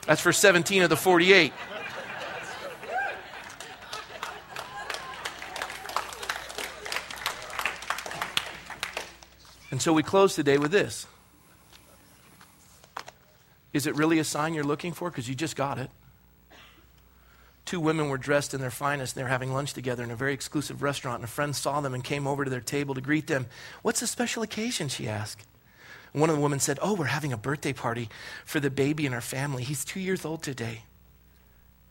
[0.08, 1.52] That's for 17 of the 48.
[9.72, 11.08] And so we close today with this.
[13.74, 15.10] Is it really a sign you're looking for?
[15.10, 15.90] Because you just got it.
[17.64, 20.16] Two women were dressed in their finest and they were having lunch together in a
[20.16, 21.20] very exclusive restaurant.
[21.20, 23.48] And a friend saw them and came over to their table to greet them.
[23.82, 24.90] What's the special occasion?
[24.90, 25.48] She asked.
[26.12, 28.10] One of the women said, Oh, we're having a birthday party
[28.44, 29.64] for the baby in our family.
[29.64, 30.84] He's two years old today.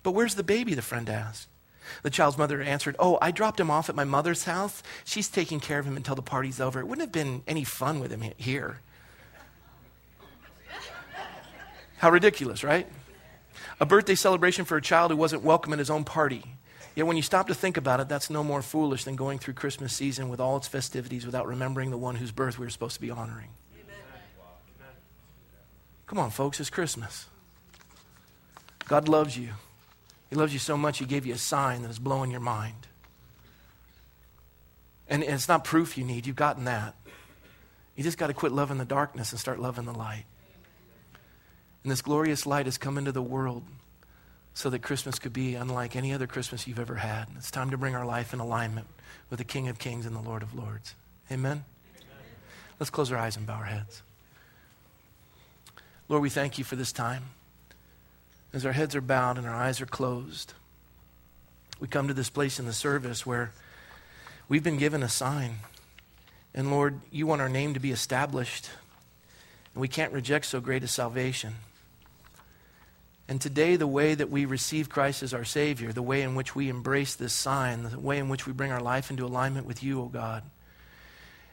[0.03, 0.75] But where's the baby?
[0.75, 1.49] The friend asked.
[2.03, 4.83] The child's mother answered, Oh, I dropped him off at my mother's house.
[5.05, 6.81] She's taking care of him until the party's over.
[6.81, 8.81] It wouldn't have been any fun with him here.
[11.99, 12.87] How ridiculous, right?
[13.79, 16.45] A birthday celebration for a child who wasn't welcome at his own party.
[16.95, 19.55] Yet when you stop to think about it, that's no more foolish than going through
[19.55, 22.95] Christmas season with all its festivities without remembering the one whose birth we were supposed
[22.95, 23.49] to be honoring.
[23.75, 23.97] Amen.
[26.07, 27.27] Come on, folks, it's Christmas.
[28.89, 29.51] God loves you.
[30.31, 32.87] He loves you so much, He gave you a sign that is blowing your mind.
[35.09, 36.95] And it's not proof you need, you've gotten that.
[37.97, 40.25] You just got to quit loving the darkness and start loving the light.
[41.83, 43.65] And this glorious light has come into the world
[44.55, 47.29] so that Christmas could be unlike any other Christmas you've ever had.
[47.29, 48.87] And It's time to bring our life in alignment
[49.31, 50.95] with the King of Kings and the Lord of Lords.
[51.31, 51.51] Amen?
[51.53, 51.65] Amen?
[52.79, 54.03] Let's close our eyes and bow our heads.
[56.09, 57.25] Lord, we thank you for this time.
[58.53, 60.55] As our heads are bowed and our eyes are closed,
[61.79, 63.53] we come to this place in the service where
[64.49, 65.61] we've been given a sign.
[66.55, 68.71] And Lord, you want our name to be established.
[69.75, 71.55] And we can't reject so great a salvation.
[73.29, 76.57] And today, the way that we receive Christ as our Savior, the way in which
[76.57, 79.85] we embrace this sign, the way in which we bring our life into alignment with
[79.85, 80.43] you, O God,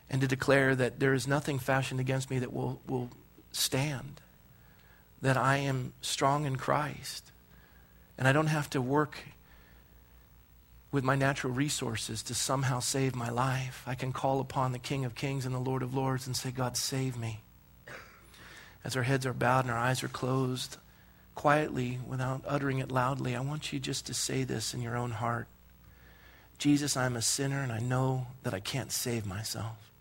[0.10, 3.12] and to declare that there is nothing fashioned against me that will, will
[3.52, 4.22] stand,
[5.22, 7.32] that I am strong in Christ,
[8.18, 9.18] and I don't have to work
[10.92, 13.84] with my natural resources to somehow save my life.
[13.86, 16.50] I can call upon the King of Kings and the Lord of Lords and say,
[16.50, 17.42] God, save me.
[18.84, 20.78] As our heads are bowed and our eyes are closed,
[21.36, 25.12] quietly, without uttering it loudly, I want you just to say this in your own
[25.12, 25.48] heart
[26.58, 29.92] Jesus, I'm a sinner and I know that I can't save myself.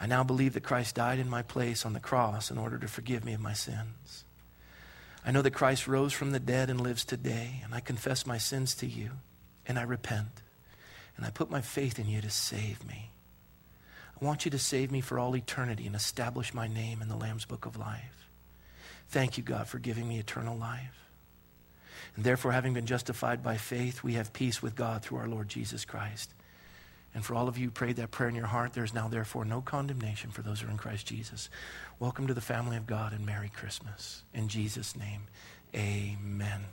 [0.00, 2.88] I now believe that Christ died in my place on the cross in order to
[2.88, 4.24] forgive me of my sins.
[5.24, 8.38] I know that Christ rose from the dead and lives today, and I confess my
[8.38, 9.10] sins to you,
[9.66, 10.42] and I repent,
[11.16, 13.10] and I put my faith in you to save me.
[14.20, 17.16] I want you to save me for all eternity and establish my name in the
[17.16, 18.28] Lamb's Book of Life.
[19.08, 21.08] Thank you, God, for giving me eternal life.
[22.14, 25.48] And therefore, having been justified by faith, we have peace with God through our Lord
[25.48, 26.32] Jesus Christ.
[27.18, 29.08] And for all of you who prayed that prayer in your heart, there is now
[29.08, 31.50] therefore no condemnation for those who are in Christ Jesus.
[31.98, 34.22] Welcome to the family of God and Merry Christmas.
[34.32, 35.22] In Jesus' name,
[35.74, 36.66] amen.